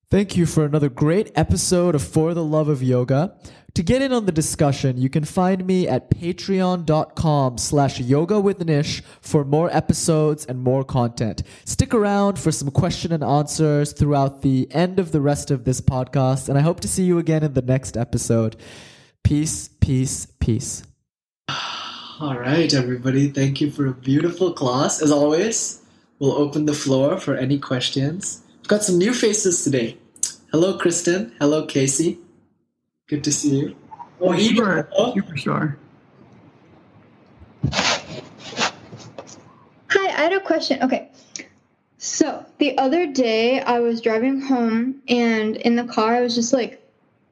[0.10, 3.36] Thank you for another great episode of For the Love of Yoga.
[3.74, 8.64] To get in on the discussion, you can find me at patreon.com slash yoga with
[8.66, 11.44] Nish for more episodes and more content.
[11.66, 15.82] Stick around for some question and answers throughout the end of the rest of this
[15.82, 18.56] podcast, and I hope to see you again in the next episode.
[19.24, 20.84] Peace, peace, peace.
[22.20, 23.30] All right, everybody.
[23.30, 25.03] Thank you for a beautiful class.
[25.03, 25.84] As always,
[26.18, 28.41] we'll open the floor for any questions.
[28.57, 29.99] We've got some new faces today.
[30.51, 31.32] Hello, Kristen.
[31.39, 32.18] Hello, Casey.
[33.05, 33.76] Good to see you.
[34.20, 34.89] Oh, sure.
[35.13, 35.78] Super sure.
[37.72, 38.24] Hi,
[39.91, 40.82] I had a question.
[40.82, 41.11] Okay.
[41.99, 46.51] So the other day I was driving home and in the car I was just
[46.51, 46.84] like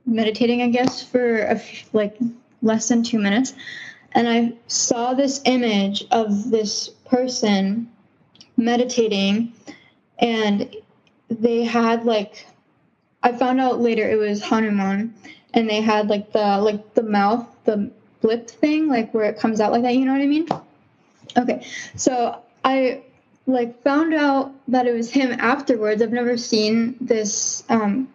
[0.05, 2.15] meditating, I guess, for a f- like
[2.61, 3.55] less than two minutes.
[4.15, 7.91] And I saw this image of this person
[8.57, 9.53] meditating
[10.19, 10.73] and
[11.29, 12.47] they had like
[13.21, 15.13] I found out later it was Hanuman
[15.53, 17.91] and they had like the like the mouth, the
[18.21, 20.47] blip thing, like where it comes out like that, you know what I mean?
[21.37, 21.65] Okay.
[21.95, 23.03] So I
[23.47, 26.01] like found out that it was him afterwards.
[26.01, 28.07] I've never seen this um,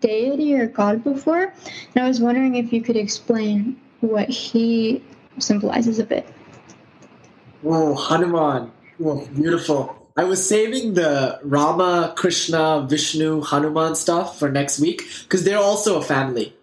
[0.00, 1.54] deity or god before,
[1.94, 5.02] and I was wondering if you could explain what he
[5.38, 6.26] symbolizes a bit.
[7.62, 8.70] Whoa, Hanuman.
[8.98, 10.06] Whoa, beautiful.
[10.16, 15.98] I was saving the Rama, Krishna, Vishnu, Hanuman stuff for next week because they're also
[15.98, 16.54] a family.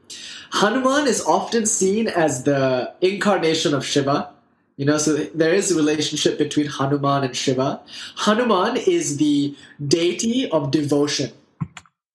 [0.53, 4.29] Hanuman is often seen as the incarnation of Shiva.
[4.77, 7.81] You know, so there is a relationship between Hanuman and Shiva.
[8.17, 9.55] Hanuman is the
[9.87, 11.31] deity of devotion.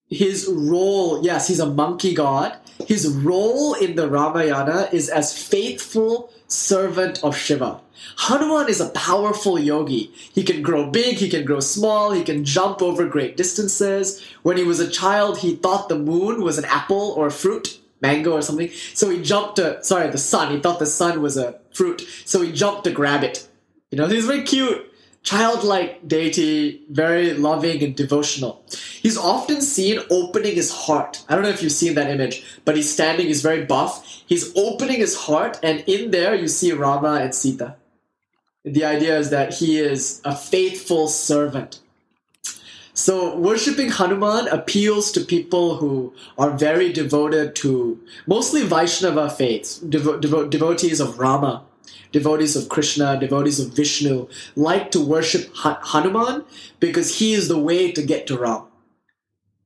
[0.09, 2.57] His role, yes, he's a monkey god.
[2.85, 7.79] His role in the Ramayana is as faithful servant of Shiva.
[8.17, 10.11] Hanuman is a powerful yogi.
[10.33, 14.23] He can grow big, he can grow small, he can jump over great distances.
[14.41, 17.79] When he was a child, he thought the moon was an apple or a fruit,
[18.01, 18.69] mango or something.
[18.93, 20.51] So he jumped to, sorry, the sun.
[20.51, 22.05] He thought the sun was a fruit.
[22.25, 23.47] So he jumped to grab it.
[23.91, 24.88] You know, he's very cute,
[25.23, 28.63] childlike deity, very loving and devotional.
[29.01, 31.23] He's often seen opening his heart.
[31.29, 34.05] I don't know if you've seen that image, but he's standing, he's very buff.
[34.25, 37.75] He's opening his heart, and in there you see Rama and Sita
[38.65, 41.79] the idea is that he is a faithful servant.
[42.93, 47.97] So, worshipping Hanuman appeals to people who are very devoted to
[48.27, 51.63] mostly Vaishnava faiths, devo- devo- devotees of Rama,
[52.11, 56.43] devotees of Krishna, devotees of Vishnu, like to worship Hanuman
[56.79, 58.63] because he is the way to get to Ram.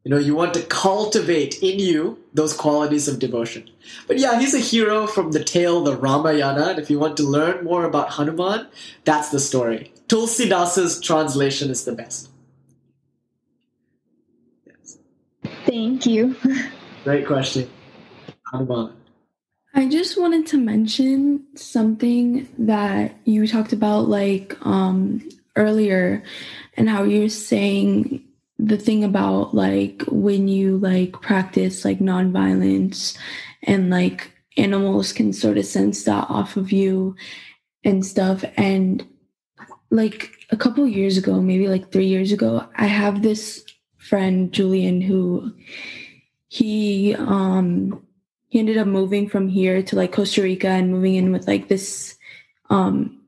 [0.03, 3.69] You know, you want to cultivate in you those qualities of devotion.
[4.05, 6.71] But yeah, he's a hero from the tale, the Ramayana.
[6.71, 8.67] And if you want to learn more about Hanuman,
[9.05, 9.93] that's the story.
[10.09, 12.29] Tulsidasa's translation is the best.
[14.67, 14.97] Yes.
[15.65, 16.35] Thank you.
[17.05, 17.69] Great question.
[18.51, 18.93] Hanuman.
[19.73, 26.23] I just wanted to mention something that you talked about like um earlier
[26.75, 28.23] and how you're saying
[28.59, 33.17] the thing about like when you like practice like nonviolence
[33.63, 37.15] and like animals can sort of sense that off of you
[37.83, 38.45] and stuff.
[38.55, 39.05] And
[39.89, 43.65] like a couple years ago maybe like 3 years ago I have this
[43.97, 45.51] friend Julian who
[46.49, 48.05] he um
[48.53, 51.69] he ended up moving from here to like Costa Rica and moving in with like
[51.69, 52.15] this
[52.69, 53.19] um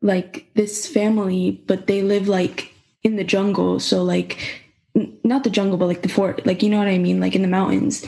[0.00, 2.72] like this family but they live like
[3.02, 3.80] in the jungle.
[3.80, 4.38] So like
[5.24, 7.42] not the jungle, but like the fort, like you know what I mean, like in
[7.42, 8.06] the mountains.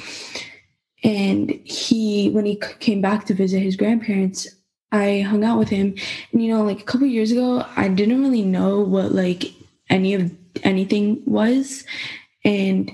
[1.03, 4.49] And he, when he came back to visit his grandparents,
[4.93, 5.95] I hung out with him.
[6.33, 9.45] And you know, like a couple years ago, I didn't really know what like
[9.91, 11.85] any of anything was,
[12.45, 12.91] and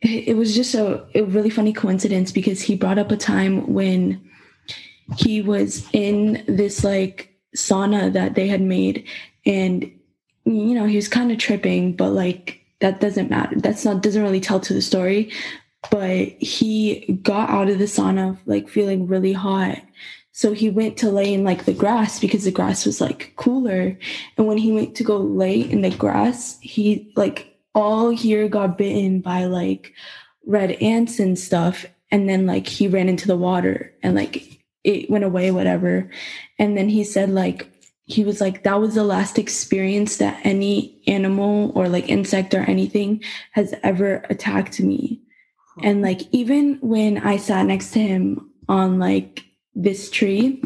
[0.00, 4.24] it was just a, a really funny coincidence because he brought up a time when
[5.16, 9.06] he was in this like sauna that they had made
[9.46, 9.90] and
[10.48, 13.56] you know, he was kind of tripping, but like that doesn't matter.
[13.58, 15.32] That's not doesn't really tell to the story.
[15.90, 19.80] But he got out of the sauna like feeling really hot.
[20.32, 23.98] So he went to lay in like the grass because the grass was like cooler.
[24.36, 27.47] And when he went to go lay in the grass, he like
[27.78, 29.94] all here got bitten by like
[30.46, 31.86] red ants and stuff.
[32.10, 36.10] And then like he ran into the water and like it went away, whatever.
[36.58, 37.70] And then he said like
[38.04, 42.62] he was like that was the last experience that any animal or like insect or
[42.62, 43.22] anything
[43.52, 45.20] has ever attacked me
[45.82, 49.44] and like even when i sat next to him on like
[49.74, 50.62] this tree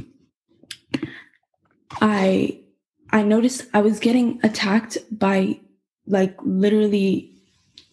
[2.01, 2.59] I
[3.11, 5.61] I noticed I was getting attacked by
[6.07, 7.33] like literally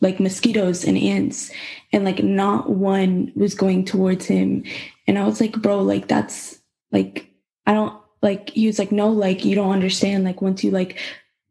[0.01, 1.51] like mosquitoes and ants.
[1.91, 4.63] And like not one was going towards him.
[5.07, 6.59] And I was like bro like that's
[6.91, 7.29] like
[7.65, 10.23] I don't like he was like no like you don't understand.
[10.23, 10.97] Like once you like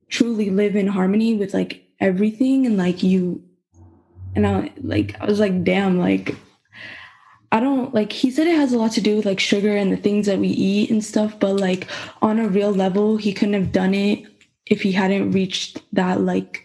[0.08, 3.42] truly live in harmony with like everything and like you
[4.34, 6.36] and I like I was like damn like
[7.50, 9.90] I don't like he said it has a lot to do with like sugar and
[9.90, 11.86] the things that we eat and stuff, but like
[12.20, 14.26] on a real level, he couldn't have done it
[14.68, 16.64] if he hadn't reached that like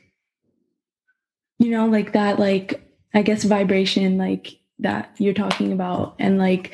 [1.59, 2.81] you know, like that like
[3.13, 6.15] I guess vibration like that you're talking about.
[6.19, 6.71] And like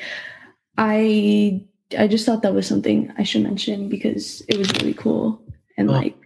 [0.76, 1.64] I
[1.98, 5.40] I just thought that was something I should mention because it was really cool
[5.76, 5.92] and Oh.
[5.92, 6.16] like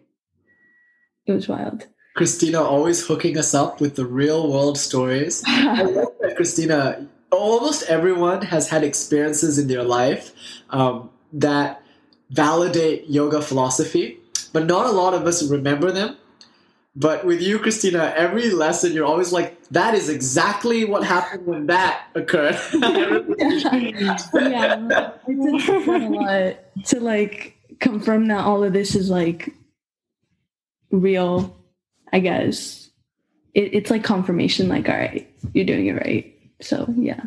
[1.27, 1.87] it was wild.
[2.17, 5.43] Christina always hooking us up with the real world stories.
[5.47, 7.09] I love that Christina.
[7.33, 10.31] Almost everyone has had experiences in their life
[10.71, 11.83] um, that
[12.31, 14.21] validate yoga philosophy,
[14.55, 16.17] but not a lot of us remember them.
[16.97, 21.67] But with you, Christina, every lesson you're always like, "That is exactly what happened when
[21.67, 23.19] that occurred." yeah,
[25.27, 29.53] it's important a lot to like confirm that all of this is like
[30.93, 31.57] real.
[32.13, 32.91] I guess
[33.55, 34.69] it, it's like confirmation.
[34.69, 36.33] Like, all right, you're doing it right.
[36.61, 37.25] So yeah,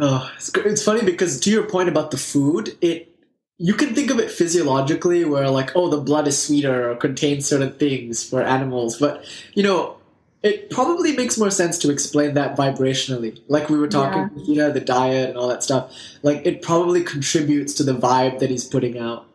[0.00, 3.17] Oh, it's, it's funny because to your point about the food, it
[3.58, 7.46] you can think of it physiologically, where like, oh, the blood is sweeter or contains
[7.46, 9.24] certain things for animals, but
[9.54, 9.96] you know,
[10.42, 13.40] it probably makes more sense to explain that vibrationally.
[13.48, 15.92] Like we were talking, you know, the diet and all that stuff.
[16.22, 19.26] Like it probably contributes to the vibe that he's putting out.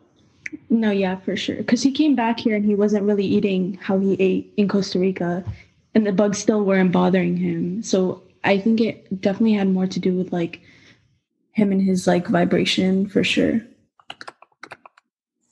[0.70, 1.56] no, yeah, for sure.
[1.56, 4.98] Because he came back here and he wasn't really eating how he ate in Costa
[4.98, 5.44] Rica,
[5.94, 7.82] and the bugs still weren't bothering him.
[7.82, 10.60] So I think it definitely had more to do with like
[11.52, 13.60] him and his like vibration for sure.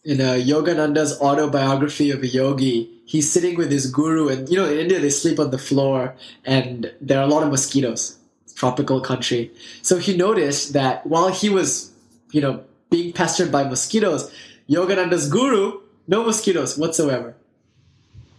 [0.05, 4.67] In uh, Yogananda's autobiography of a yogi, he's sitting with his guru, and you know,
[4.67, 6.15] in India they sleep on the floor,
[6.45, 8.19] and there are a lot of mosquitoes.
[8.55, 9.51] Tropical country,
[9.81, 11.91] so he noticed that while he was,
[12.31, 14.33] you know, being pestered by mosquitoes,
[14.69, 17.35] Yogananda's guru, no mosquitoes whatsoever.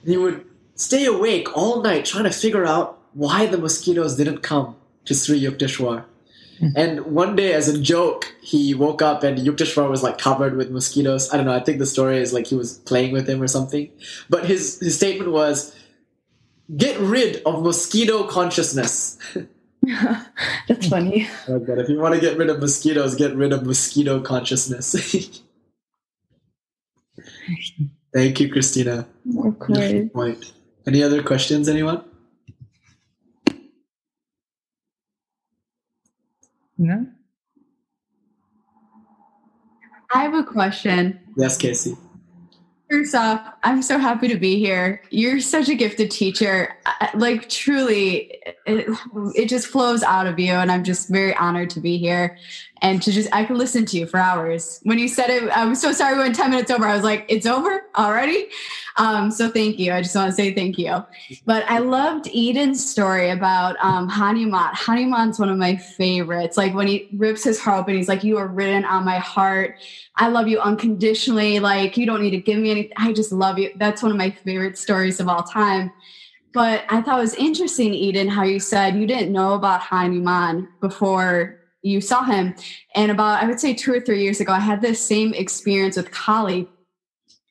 [0.06, 0.45] He would
[0.76, 4.76] stay awake all night trying to figure out why the mosquitoes didn't come
[5.06, 6.06] to Sri Yukteswar.
[6.60, 6.78] Mm-hmm.
[6.78, 10.72] And one day, as a joke, he woke up and Yukteswar was like covered with
[10.72, 11.32] mosquitoes.
[11.34, 11.54] I don't know.
[11.54, 13.90] I think the story is like he was playing with him or something.
[14.30, 15.76] But his his statement was,
[16.76, 19.18] "Get rid of mosquito consciousness."
[20.68, 21.28] That's funny.
[21.48, 21.80] like that.
[21.80, 24.96] If you want to get rid of mosquitoes, get rid of mosquito consciousness.
[28.14, 29.08] Thank you, Christina.
[29.44, 30.10] Of course.
[30.14, 30.54] Point.
[30.88, 32.04] Any other questions, anyone?
[36.78, 37.08] No?
[40.14, 41.20] I have a question.
[41.38, 41.98] Yes, Casey.
[42.91, 45.02] First off, I'm so happy to be here.
[45.10, 46.76] You're such a gifted teacher.
[47.16, 48.38] Like, truly,
[48.68, 48.88] it,
[49.36, 50.52] it just flows out of you.
[50.52, 52.38] And I'm just very honored to be here
[52.84, 54.81] and to just, I could listen to you for hours.
[54.84, 56.85] When you said it, I was so sorry we went 10 minutes over.
[56.85, 58.49] I was like, it's over already?
[58.97, 59.93] Um, so thank you.
[59.93, 61.01] I just want to say thank you.
[61.45, 64.72] But I loved Eden's story about um, Hanuman.
[64.73, 66.57] Hanuman's one of my favorites.
[66.57, 69.80] Like when he rips his heart open, he's like, You are written on my heart.
[70.18, 71.61] I love you unconditionally.
[71.61, 72.93] Like, you don't need to give me anything.
[72.97, 73.72] I just love you.
[73.77, 75.91] That's one of my favorite stories of all time.
[76.53, 80.68] But I thought it was interesting, Eden, how you said you didn't know about Hanuman
[80.81, 82.55] before you saw him.
[82.95, 85.97] And about, I would say, two or three years ago, I had this same experience
[85.97, 86.68] with Kali.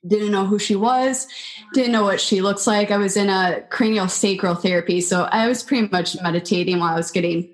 [0.05, 1.29] Didn't know who she was,
[1.75, 2.91] didn't know what she looks like.
[2.91, 5.01] I was in a cranial sacral therapy.
[5.01, 7.49] So I was pretty much meditating while I was getting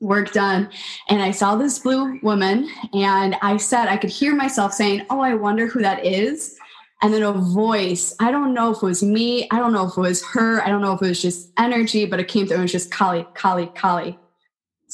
[0.00, 0.70] work done.
[1.10, 5.20] And I saw this blue woman, and I said, I could hear myself saying, Oh,
[5.20, 6.56] I wonder who that is.
[7.02, 9.96] And then a voice, I don't know if it was me, I don't know if
[9.96, 12.58] it was her, I don't know if it was just energy, but it came through,
[12.58, 14.18] it was just Kali, Kali, Kali.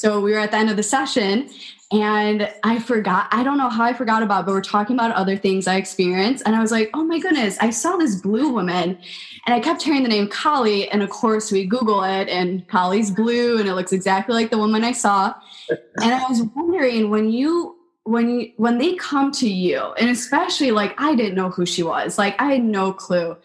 [0.01, 1.47] So we were at the end of the session,
[1.91, 5.37] and I forgot, I don't know how I forgot about, but we're talking about other
[5.37, 6.41] things I experienced.
[6.47, 8.97] And I was like, oh my goodness, I saw this blue woman.
[9.45, 10.89] And I kept hearing the name Kali.
[10.89, 14.57] And of course, we Google it, and Kali's blue, and it looks exactly like the
[14.57, 15.35] woman I saw.
[16.01, 20.71] And I was wondering when you when you, when they come to you, and especially
[20.71, 23.37] like I didn't know who she was, like I had no clue.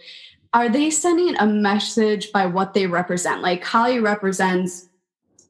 [0.54, 3.42] Are they sending a message by what they represent?
[3.42, 4.88] Like Kali represents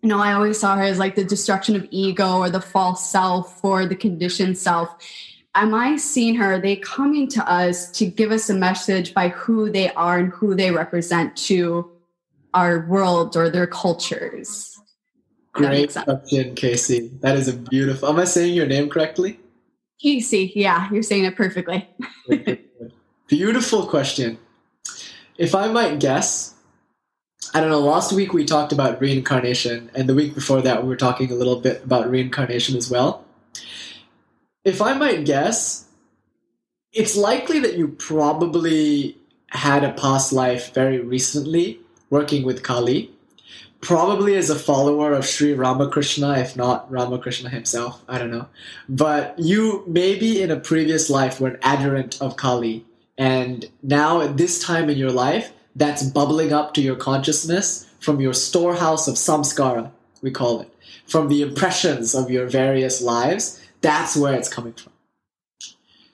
[0.06, 3.10] you know, I always saw her as like the destruction of ego or the false
[3.10, 4.94] self or the conditioned self.
[5.56, 6.54] Am I seeing her?
[6.54, 10.30] Are they coming to us to give us a message by who they are and
[10.30, 11.90] who they represent to
[12.54, 14.78] our world or their cultures?
[15.52, 17.10] Great question, Casey.
[17.22, 18.08] That is a beautiful.
[18.08, 19.40] Am I saying your name correctly?
[20.00, 21.88] Casey, yeah, you're saying it perfectly.
[23.26, 24.38] Beautiful question.
[25.36, 26.54] If I might guess,
[27.54, 30.88] I don't know, last week we talked about reincarnation, and the week before that we
[30.88, 33.24] were talking a little bit about reincarnation as well.
[34.64, 35.86] If I might guess,
[36.92, 39.16] it's likely that you probably
[39.50, 43.10] had a past life very recently working with Kali,
[43.80, 48.02] probably as a follower of Sri Ramakrishna, if not Ramakrishna himself.
[48.08, 48.48] I don't know.
[48.88, 52.84] But you maybe in a previous life were an adherent of Kali.
[53.18, 58.20] And now at this time in your life, that's bubbling up to your consciousness from
[58.20, 59.90] your storehouse of samskara,
[60.22, 60.74] we call it,
[61.06, 63.62] from the impressions of your various lives.
[63.82, 64.92] That's where it's coming from.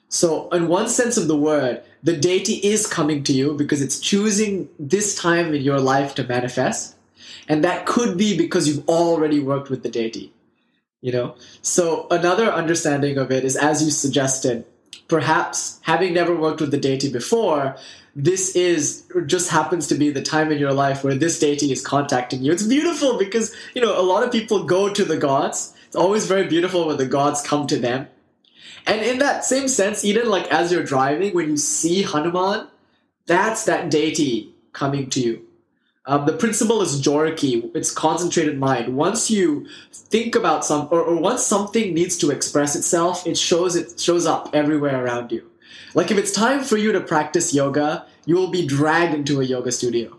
[0.08, 3.98] So, in one sense of the word, the deity is coming to you because it's
[3.98, 6.96] choosing this time in your life to manifest.
[7.48, 10.32] And that could be because you've already worked with the deity.
[11.00, 11.36] You know?
[11.62, 14.66] So, another understanding of it is as you suggested,
[15.08, 17.76] perhaps having never worked with the deity before,
[18.14, 21.84] this is just happens to be the time in your life where this deity is
[21.84, 22.52] contacting you.
[22.52, 25.74] It's beautiful because, you know, a lot of people go to the gods.
[25.86, 28.08] It's always very beautiful when the gods come to them.
[28.86, 32.66] And in that same sense, even like as you're driving, when you see Hanuman,
[33.26, 35.46] that's that deity coming to you.
[36.04, 38.96] Um, the principle is joriki, it's concentrated mind.
[38.96, 43.76] Once you think about some, or, or once something needs to express itself, it shows
[43.76, 45.48] it shows up everywhere around you.
[45.94, 49.44] Like if it's time for you to practice yoga, you will be dragged into a
[49.44, 50.18] yoga studio,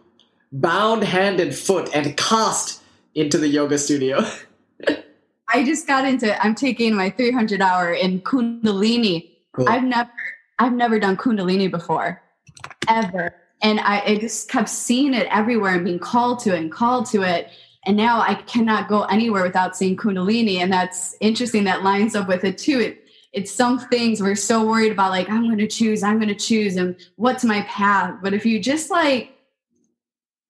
[0.51, 2.81] bound hand and foot, and cast
[3.15, 4.23] into the yoga studio.
[5.49, 9.31] I just got into I'm taking my 300 hour in Kundalini.
[9.53, 9.69] Cool.
[9.69, 10.11] I've never
[10.59, 12.21] I've never done Kundalini before,
[12.87, 16.71] ever, and I, I just kept seeing it everywhere and being called to it and
[16.71, 17.49] called to it.
[17.85, 21.63] And now I cannot go anywhere without seeing Kundalini, and that's interesting.
[21.63, 22.79] That lines up with it too.
[22.79, 23.02] It
[23.33, 26.35] it's some things we're so worried about, like I'm going to choose, I'm going to
[26.35, 28.19] choose, and what's my path.
[28.21, 29.31] But if you just like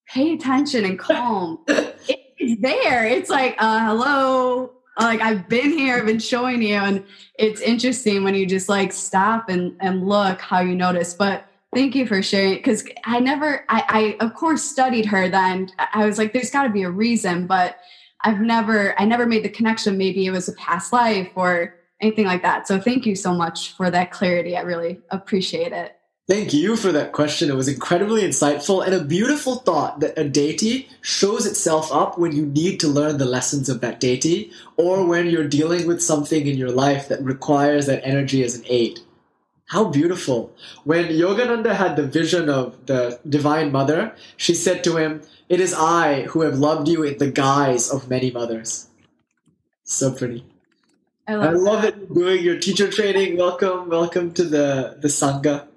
[0.07, 3.05] pay attention and calm, it, it's there.
[3.05, 7.05] It's like, uh, hello, like I've been here, I've been showing you, and
[7.39, 11.13] it's interesting when you just like stop and and look how you notice.
[11.13, 15.29] But thank you for sharing because I never, I, I of course studied her.
[15.29, 17.77] Then I was like, there's got to be a reason, but
[18.25, 19.97] I've never, I never made the connection.
[19.97, 22.67] Maybe it was a past life or anything like that.
[22.67, 24.55] So thank you so much for that clarity.
[24.55, 25.95] I really appreciate it.
[26.25, 27.49] Thank you for that question.
[27.49, 32.31] It was incredibly insightful and a beautiful thought that a deity shows itself up when
[32.33, 36.47] you need to learn the lessons of that deity or when you're dealing with something
[36.47, 39.01] in your life that requires that energy as an aid.
[39.65, 40.55] How beautiful.
[40.85, 45.73] When Yogananda had the vision of the Divine Mother, she said to him, It is
[45.73, 48.87] I who have loved you in the guise of many mothers.
[49.83, 50.45] So pretty.
[51.27, 51.95] I I love, love that.
[51.95, 53.37] it doing your teacher training.
[53.37, 55.67] Welcome, welcome to the, the Sangha.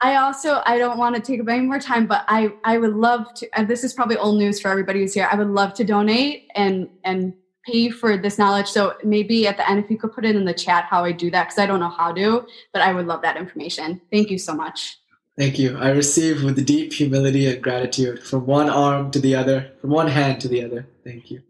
[0.00, 2.94] I also I don't want to take up any more time, but I I would
[2.94, 3.48] love to.
[3.58, 5.28] And this is probably old news for everybody who's here.
[5.30, 7.34] I would love to donate and and
[7.66, 8.68] pay for this knowledge.
[8.68, 11.12] So maybe at the end, if you could put it in the chat how I
[11.12, 14.00] do that, because I don't know how to, but I would love that information.
[14.10, 14.98] Thank you so much.
[15.36, 15.76] Thank you.
[15.76, 20.08] I receive with deep humility and gratitude from one arm to the other, from one
[20.08, 20.86] hand to the other.
[21.04, 21.42] Thank you.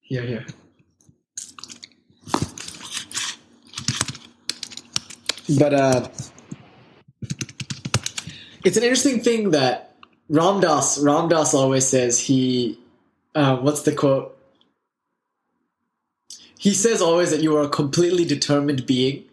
[0.00, 0.46] Here, here.
[5.48, 6.08] But uh,
[8.64, 9.94] it's an interesting thing that
[10.28, 12.18] Ram Dass Ramdas always says.
[12.18, 12.78] He,
[13.34, 14.38] uh, what's the quote?
[16.58, 19.24] He says always that you are a completely determined being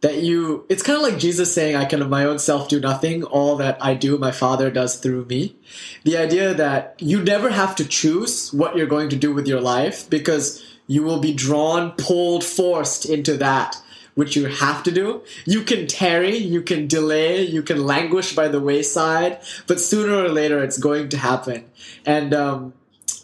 [0.00, 2.80] that you it's kind of like jesus saying i can of my own self do
[2.80, 5.56] nothing all that i do my father does through me
[6.04, 9.60] the idea that you never have to choose what you're going to do with your
[9.60, 13.76] life because you will be drawn pulled forced into that
[14.18, 18.48] which you have to do you can tarry you can delay you can languish by
[18.48, 21.64] the wayside but sooner or later it's going to happen
[22.04, 22.72] and um,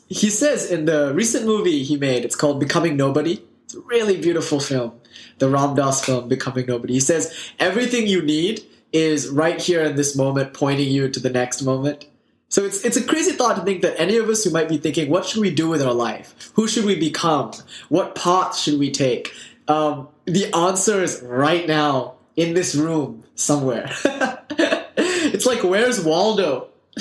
[0.09, 4.17] he says in the recent movie he made it's called becoming nobody it's a really
[4.21, 4.93] beautiful film
[5.39, 6.95] the Ram Dass film, Becoming Nobody.
[6.95, 8.63] He says everything you need
[8.93, 12.07] is right here in this moment, pointing you to the next moment.
[12.49, 14.79] So it's it's a crazy thought to think that any of us who might be
[14.79, 16.53] thinking, what should we do with our life?
[16.55, 17.53] Who should we become?
[17.89, 19.33] What path should we take?
[19.67, 23.91] Um, the answer is right now in this room somewhere.
[24.05, 26.69] it's like, where's Waldo?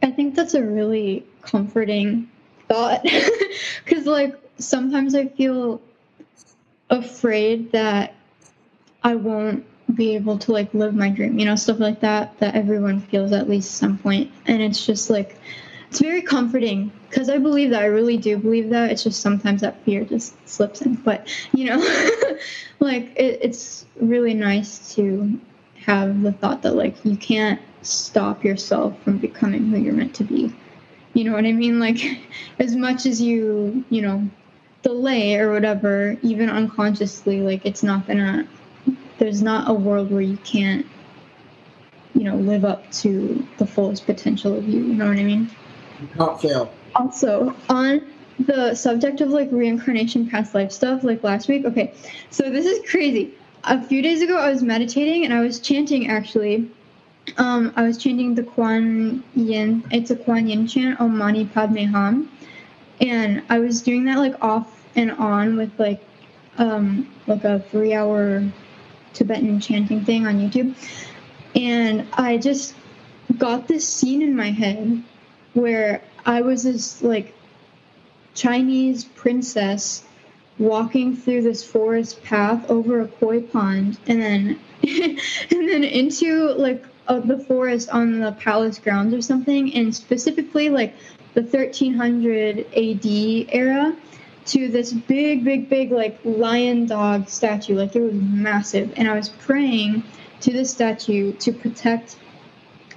[0.00, 2.30] I think that's a really comforting
[2.68, 3.02] thought
[3.84, 5.80] because, like, sometimes I feel
[6.90, 8.14] afraid that
[9.02, 12.54] I won't be able to like live my dream, you know, stuff like that that
[12.54, 14.30] everyone feels at least some point.
[14.46, 15.38] And it's just like
[15.90, 18.90] it's very comforting because I believe that I really do believe that.
[18.90, 21.78] It's just sometimes that fear just slips in, but you know,
[22.80, 25.40] like it, it's really nice to
[25.86, 30.24] have the thought that like you can't stop yourself from becoming who you're meant to
[30.24, 30.54] be.
[31.14, 31.80] You know what I mean?
[31.80, 32.20] Like
[32.58, 34.28] as much as you, you know,
[34.82, 38.46] delay or whatever, even unconsciously, like it's not gonna
[39.18, 40.86] there's not a world where you can't,
[42.14, 44.80] you know, live up to the fullest potential of you.
[44.80, 45.50] You know what I mean?
[46.16, 46.72] Can't fail.
[46.94, 48.06] Also, on
[48.38, 51.64] the subject of like reincarnation, past life stuff, like last week.
[51.64, 51.94] Okay,
[52.30, 53.34] so this is crazy.
[53.64, 56.70] A few days ago, I was meditating and I was chanting actually.
[57.36, 59.84] Um, I was chanting the Kuan Yin.
[59.90, 62.30] It's a Kuan Yin chant, Om Mani Padme Hum,
[63.00, 66.02] and I was doing that like off and on with like
[66.56, 68.42] um like a three hour
[69.12, 70.74] Tibetan chanting thing on YouTube.
[71.54, 72.74] And I just
[73.36, 75.02] got this scene in my head
[75.54, 77.34] where I was this like
[78.34, 80.04] Chinese princess
[80.58, 86.84] walking through this forest path over a koi pond and then and then into like
[87.06, 90.94] uh, the forest on the palace grounds or something and specifically like
[91.34, 93.06] the 1300 AD
[93.54, 93.96] era
[94.48, 97.76] to this big, big, big like lion dog statue.
[97.76, 100.02] Like it was massive, and I was praying
[100.40, 102.16] to this statue to protect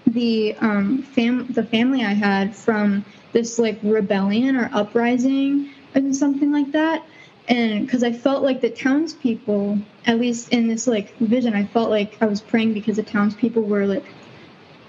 [0.07, 6.52] the um fam the family I had from this like rebellion or uprising and something
[6.52, 7.06] like that.
[7.48, 11.90] And because I felt like the townspeople, at least in this like vision, I felt
[11.90, 14.06] like I was praying because the townspeople were like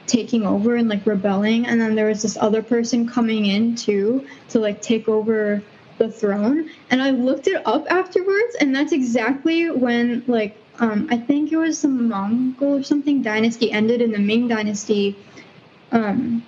[0.07, 4.27] taking over and like rebelling and then there was this other person coming in too
[4.49, 5.63] to like take over
[5.99, 11.17] the throne and i looked it up afterwards and that's exactly when like um i
[11.17, 15.17] think it was the mongol or something dynasty ended and the ming dynasty
[15.93, 16.43] um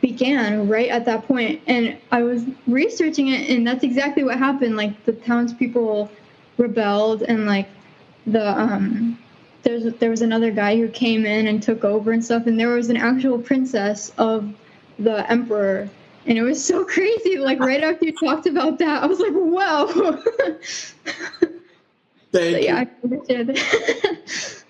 [0.00, 1.60] began right at that point.
[1.66, 4.76] and i was researching it and that's exactly what happened.
[4.76, 6.10] Like the townspeople
[6.58, 7.68] rebelled and like
[8.26, 9.18] the um
[9.62, 12.46] there's there was another guy who came in and took over and stuff.
[12.46, 14.54] And there was an actual princess of
[14.98, 15.88] the emperor.
[16.26, 17.38] And it was so crazy.
[17.38, 20.22] Like right after you talked about that i was like wow
[22.32, 22.64] Thank so, you.
[22.64, 23.58] yeah i understood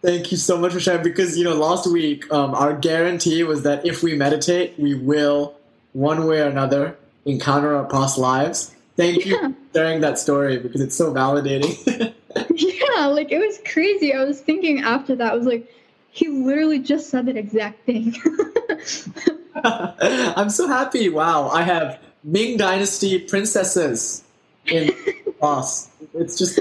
[0.00, 3.64] Thank you so much for sharing because you know last week um, our guarantee was
[3.64, 5.56] that if we meditate, we will
[5.92, 8.76] one way or another encounter our past lives.
[8.96, 12.14] Thank you for sharing that story because it's so validating.
[12.54, 15.66] yeah like it was crazy i was thinking after that i was like
[16.10, 18.14] he literally just said that exact thing
[19.64, 21.08] I'm so happy.
[21.08, 24.22] Wow, I have Ming Dynasty princesses
[24.66, 24.94] in
[25.38, 25.88] class.
[26.14, 26.60] It's just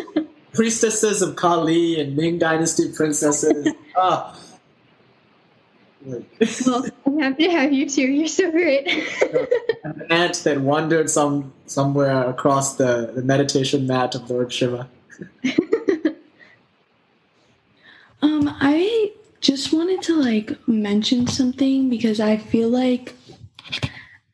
[0.53, 3.73] priestesses of Kali and Ming Dynasty princesses.
[3.99, 4.39] Ah.
[6.67, 8.87] well i'm happy to have you too you're so great
[9.83, 14.87] An ant that wandered some somewhere across the, the meditation mat of Lord Shiva.
[18.21, 19.11] Um, I
[19.41, 23.13] just wanted to like mention something because I feel like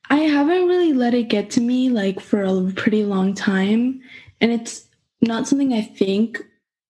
[0.10, 4.02] I haven't really let it get to me like for a pretty long time.
[4.40, 4.86] And it's
[5.24, 6.42] not something I think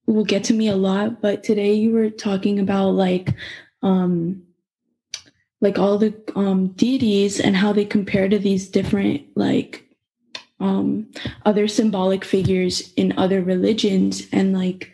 [0.06, 3.34] will get to me a lot, but today you were talking about like
[3.82, 4.44] um
[5.62, 9.86] like all the um deities and how they compare to these different like
[10.60, 11.08] um
[11.46, 14.28] other symbolic figures in other religions.
[14.32, 14.94] And like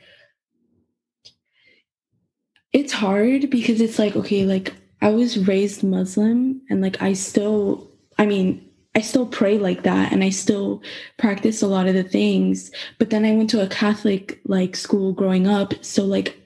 [2.71, 7.87] it's hard because it's like okay like i was raised muslim and like i still
[8.17, 10.81] i mean i still pray like that and i still
[11.17, 15.11] practice a lot of the things but then i went to a catholic like school
[15.13, 16.39] growing up so like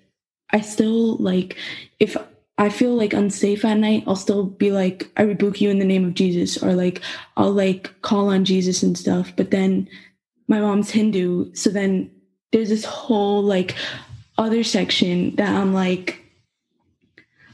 [0.52, 1.58] i still like
[2.00, 2.16] if
[2.58, 5.86] i feel like unsafe at night i'll still be like i rebuke you in the
[5.86, 7.02] name of jesus or like
[7.38, 9.88] i'll like call on jesus and stuff but then
[10.48, 12.10] my mom's hindu so then
[12.54, 13.76] there's this whole like
[14.38, 16.20] other section that I'm like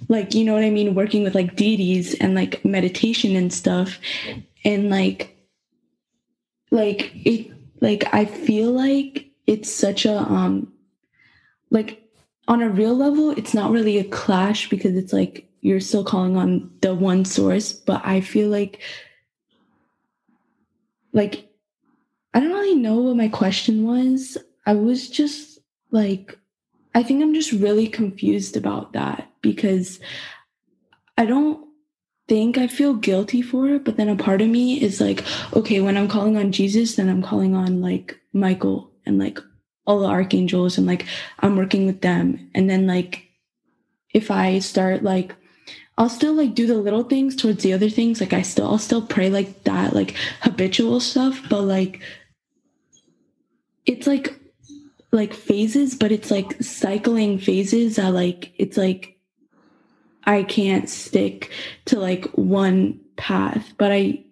[0.07, 3.97] like you know what I mean working with like deities and like meditation and stuff
[4.63, 5.35] and like
[6.71, 10.71] like it like I feel like it's such a um
[11.69, 12.03] like
[12.47, 16.37] on a real level it's not really a clash because it's like you're still calling
[16.37, 18.81] on the one source but I feel like
[21.13, 21.49] like
[22.33, 24.37] I don't really know what my question was.
[24.65, 25.59] I was just
[25.91, 26.37] like
[26.95, 29.99] I think I'm just really confused about that because
[31.17, 31.68] I don't
[32.29, 35.25] think I feel guilty for it, but then a part of me is like,
[35.55, 39.39] okay, when I'm calling on Jesus, then I'm calling on like Michael and like
[39.85, 41.05] all the archangels and like
[41.39, 42.49] I'm working with them.
[42.53, 43.25] And then like
[44.13, 45.35] if I start like
[45.97, 48.21] I'll still like do the little things towards the other things.
[48.21, 51.99] Like I still I'll still pray like that, like habitual stuff, but like
[53.85, 54.39] it's like
[55.11, 59.18] like phases, but it's like cycling phases that like it's like
[60.29, 61.49] I can't stick
[61.85, 64.23] to like one path, but I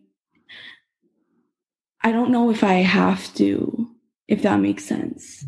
[2.03, 3.89] I don't know if I have to,
[4.27, 5.43] if that makes sense.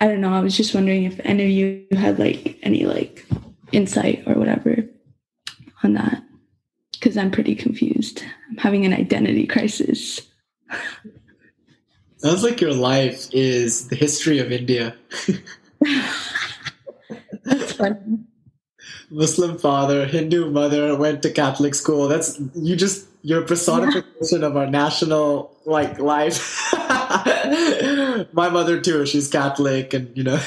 [0.00, 0.32] I don't know.
[0.32, 3.26] I was just wondering if any of you had like any like
[3.72, 4.76] insight or whatever
[5.82, 6.22] on that.
[6.92, 8.22] Because I'm pretty confused.
[8.48, 10.20] I'm having an identity crisis.
[12.18, 14.94] Sounds like your life is the history of India.
[17.44, 18.20] That's funny.
[19.12, 22.08] Muslim father, Hindu mother, went to Catholic school.
[22.08, 26.72] That's you just your personification of our national like life.
[28.32, 29.04] My mother too.
[29.06, 30.36] She's Catholic, and you know,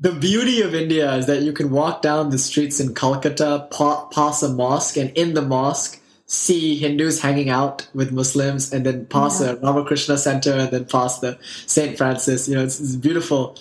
[0.00, 4.06] the beauty of India is that you can walk down the streets in Calcutta, pa-
[4.06, 5.99] pass a mosque, and in the mosque
[6.30, 11.18] see Hindus hanging out with Muslims, and then pass the Ramakrishna Center, and then pass
[11.18, 11.36] the
[11.66, 12.48] Saint Francis.
[12.48, 13.56] You know, it's, it's beautiful.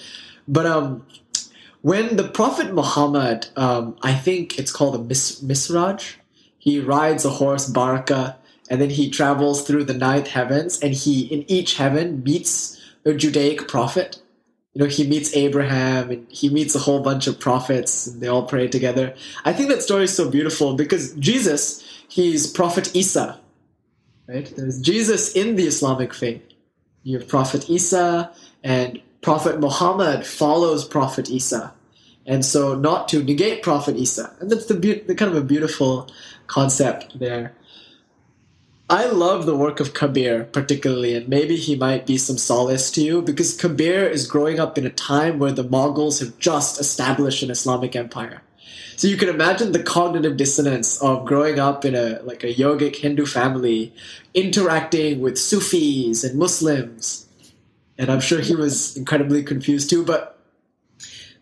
[0.47, 1.03] But um,
[1.81, 6.17] when the Prophet Muhammad, um, I think it's called a mis- misraj,
[6.59, 8.37] he rides a horse baraka,
[8.69, 13.15] and then he travels through the ninth heavens, and he in each heaven meets a
[13.15, 14.21] Judaic prophet
[14.73, 18.27] you know, he meets Abraham and he meets a whole bunch of prophets and they
[18.27, 19.15] all pray together.
[19.43, 23.39] I think that story is so beautiful because Jesus, he's Prophet Isa,
[24.27, 24.51] right?
[24.55, 26.43] There's Jesus in the Islamic faith.
[27.03, 28.31] You have Prophet Isa
[28.63, 31.73] and Prophet Muhammad follows Prophet Isa.
[32.25, 34.35] And so not to negate Prophet Isa.
[34.39, 36.09] And that's the, be- the kind of a beautiful
[36.47, 37.53] concept there.
[38.89, 43.03] I love the work of Kabir particularly, and maybe he might be some solace to
[43.03, 47.43] you because Kabir is growing up in a time where the Mongols have just established
[47.43, 48.41] an Islamic empire.
[48.99, 52.97] So you can imagine the cognitive dissonance of growing up in a like a yogic
[52.97, 53.93] Hindu family,
[54.33, 57.25] interacting with Sufis and Muslims.
[57.97, 60.37] And I'm sure he was incredibly confused too, but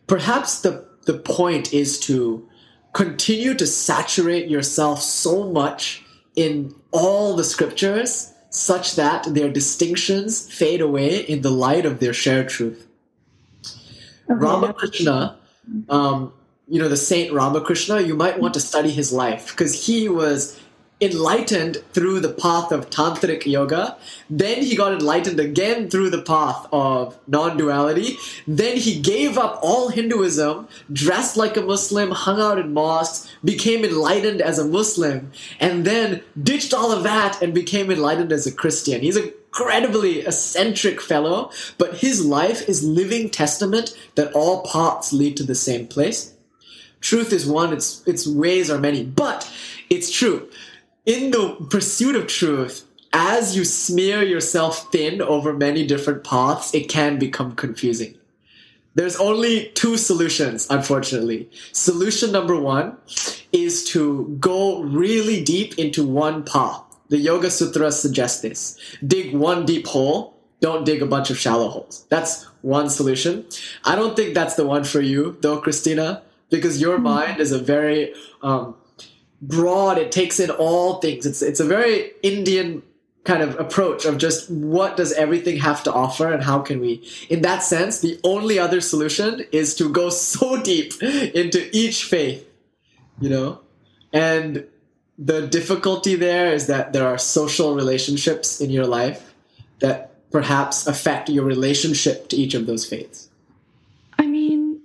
[0.06, 2.48] perhaps the the point is to
[2.94, 6.04] continue to saturate yourself so much
[6.36, 12.14] in all the scriptures such that their distinctions fade away in the light of their
[12.14, 12.88] shared truth.
[14.28, 15.40] Ramakrishna,
[15.90, 16.34] um,
[16.68, 20.60] you know, the saint Ramakrishna, you might want to study his life because he was
[21.00, 23.96] enlightened through the path of tantric yoga.
[24.30, 28.18] Then he got enlightened again through the path of non duality.
[28.48, 33.86] Then he gave up all Hinduism, dressed like a Muslim, hung out in mosques, became
[33.86, 38.52] enlightened as a Muslim, and then ditched all of that and became enlightened as a
[38.52, 39.02] Christian.
[39.02, 41.50] He's a incredibly eccentric fellow,
[41.80, 46.37] but his life is living testament that all paths lead to the same place.
[47.02, 49.52] Truth is one, its its ways are many, but
[49.90, 50.50] it's true
[51.08, 56.90] in the pursuit of truth, as you smear yourself thin over many different paths, it
[56.90, 58.16] can become confusing.
[58.94, 61.50] There's only two solutions, unfortunately.
[61.72, 62.98] Solution number one
[63.54, 66.84] is to go really deep into one path.
[67.08, 68.78] The Yoga Sutras suggest this.
[69.06, 72.06] Dig one deep hole, don't dig a bunch of shallow holes.
[72.10, 73.46] That's one solution.
[73.86, 77.60] I don't think that's the one for you, though, Christina, because your mind is a
[77.60, 78.76] very um,
[79.42, 79.98] broad.
[79.98, 81.26] It takes in all things.
[81.26, 82.84] It's it's a very Indian
[83.24, 87.06] kind of approach of just what does everything have to offer and how can we
[87.30, 92.48] in that sense the only other solution is to go so deep into each faith
[93.20, 93.60] you know
[94.14, 94.66] and
[95.18, 99.34] the difficulty there is that there are social relationships in your life
[99.80, 103.28] that perhaps affect your relationship to each of those faiths
[104.20, 104.82] I mean,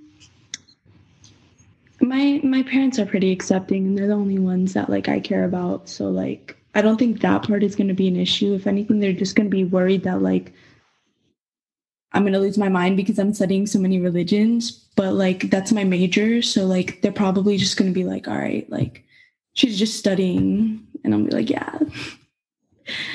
[2.03, 5.45] my my parents are pretty accepting, and they're the only ones that like I care
[5.45, 5.89] about.
[5.89, 8.55] So like, I don't think that part is going to be an issue.
[8.55, 10.53] If anything, they're just going to be worried that like
[12.15, 14.71] I'm going to lose my mind because I'm studying so many religions.
[14.97, 18.37] But like, that's my major, so like, they're probably just going to be like, all
[18.37, 19.05] right, like,
[19.55, 21.79] she's just studying, and I'll be like, yeah,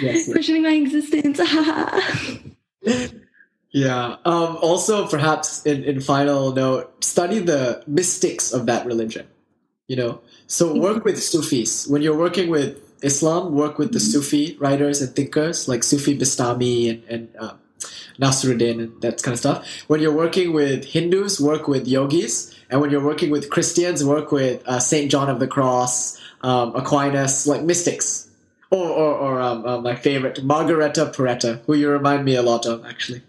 [0.01, 1.39] yes questioning my existence.
[3.72, 4.15] Yeah.
[4.26, 9.27] Um, also, perhaps in, in final note, study the mystics of that religion.
[9.88, 11.88] You know, so work with Sufis.
[11.88, 16.89] When you're working with Islam, work with the Sufi writers and thinkers like Sufi Bistami
[16.89, 17.60] and, and um,
[18.19, 19.68] Nasruddin and that kind of stuff.
[19.88, 22.53] When you're working with Hindus, work with yogis.
[22.69, 26.76] And when you're working with Christians, work with uh, Saint John of the Cross, um,
[26.76, 28.30] Aquinas, like mystics.
[28.69, 32.65] Or, or, or um, uh, my favorite, Marguerite Porete, who you remind me a lot
[32.65, 33.22] of, actually.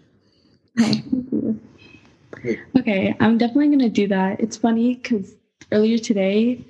[2.77, 4.39] Okay, I'm definitely gonna do that.
[4.39, 5.35] It's funny because
[5.71, 6.65] earlier today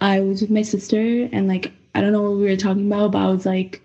[0.00, 3.12] I was with my sister and like I don't know what we were talking about,
[3.12, 3.82] but I was like,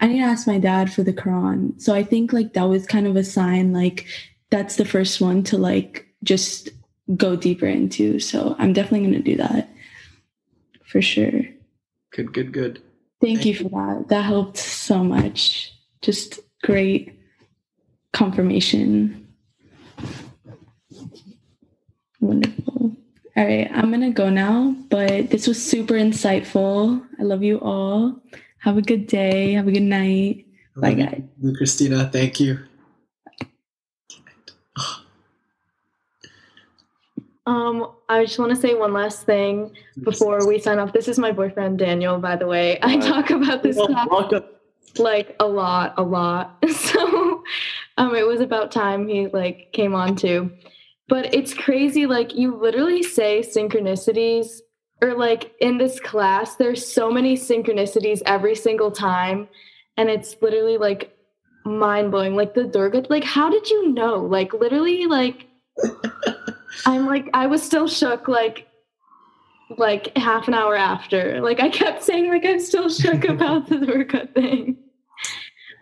[0.00, 1.80] I need to ask my dad for the Quran.
[1.80, 4.06] So I think like that was kind of a sign like
[4.50, 6.70] that's the first one to like just
[7.16, 8.18] go deeper into.
[8.18, 9.68] So I'm definitely gonna do that
[10.86, 11.42] for sure.
[12.12, 12.82] Good, good, good.
[13.20, 14.06] Thank, Thank you for that.
[14.08, 15.72] That helped so much.
[16.02, 17.13] Just great
[18.14, 19.26] confirmation.
[22.20, 22.96] Wonderful.
[23.36, 27.04] All right, I'm going to go now, but this was super insightful.
[27.18, 28.22] I love you all.
[28.60, 29.52] Have a good day.
[29.52, 30.46] Have a good night.
[30.76, 31.56] Bye, Love you, guys.
[31.58, 32.08] Christina.
[32.10, 32.60] Thank you.
[37.46, 40.92] Um, I just want to say one last thing before we sign off.
[40.92, 42.78] This is my boyfriend Daniel, by the way.
[42.82, 44.44] I talk about this Well, topic
[44.98, 46.64] like a lot, a lot.
[46.70, 47.33] So,
[47.96, 50.50] um, it was about time he like came on too.
[51.08, 52.06] But it's crazy.
[52.06, 54.60] Like you literally say synchronicities,
[55.02, 59.48] or like in this class, there's so many synchronicities every single time,
[59.96, 61.16] and it's literally like
[61.64, 62.34] mind blowing.
[62.34, 64.16] Like the Durga, like how did you know?
[64.16, 65.46] Like literally, like
[66.86, 68.28] I'm like I was still shook.
[68.28, 68.66] Like
[69.78, 71.40] like half an hour after.
[71.40, 74.78] Like I kept saying like I'm still shook about the Durga thing.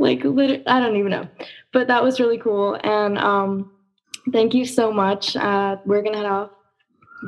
[0.03, 1.29] Like literally, I don't even know.
[1.73, 2.77] But that was really cool.
[2.83, 3.71] And um
[4.33, 5.37] thank you so much.
[5.37, 6.51] Uh we're gonna head off.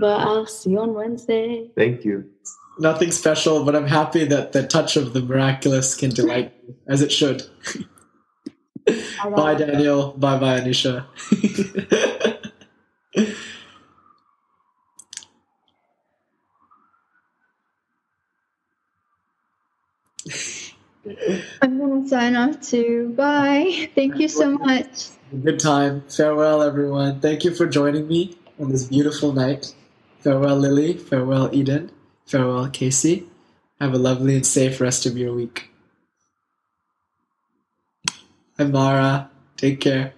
[0.00, 1.70] But I'll see you on Wednesday.
[1.76, 2.28] Thank you.
[2.80, 7.00] Nothing special, but I'm happy that the touch of the miraculous can delight you, as
[7.00, 7.44] it should.
[9.36, 10.12] Bye, Daniel.
[10.12, 11.06] Bye, bye, Anisha.
[21.64, 23.14] I'm gonna sign off too.
[23.16, 23.88] Bye.
[23.94, 25.08] Thank you so much.
[25.42, 26.02] Good time.
[26.08, 27.20] Farewell, everyone.
[27.20, 29.74] Thank you for joining me on this beautiful night.
[30.18, 30.92] Farewell, Lily.
[30.92, 31.90] Farewell, Eden.
[32.26, 33.26] Farewell, Casey.
[33.80, 35.70] Have a lovely and safe rest of your week.
[38.58, 39.30] Hi, Mara.
[39.56, 40.12] Take care.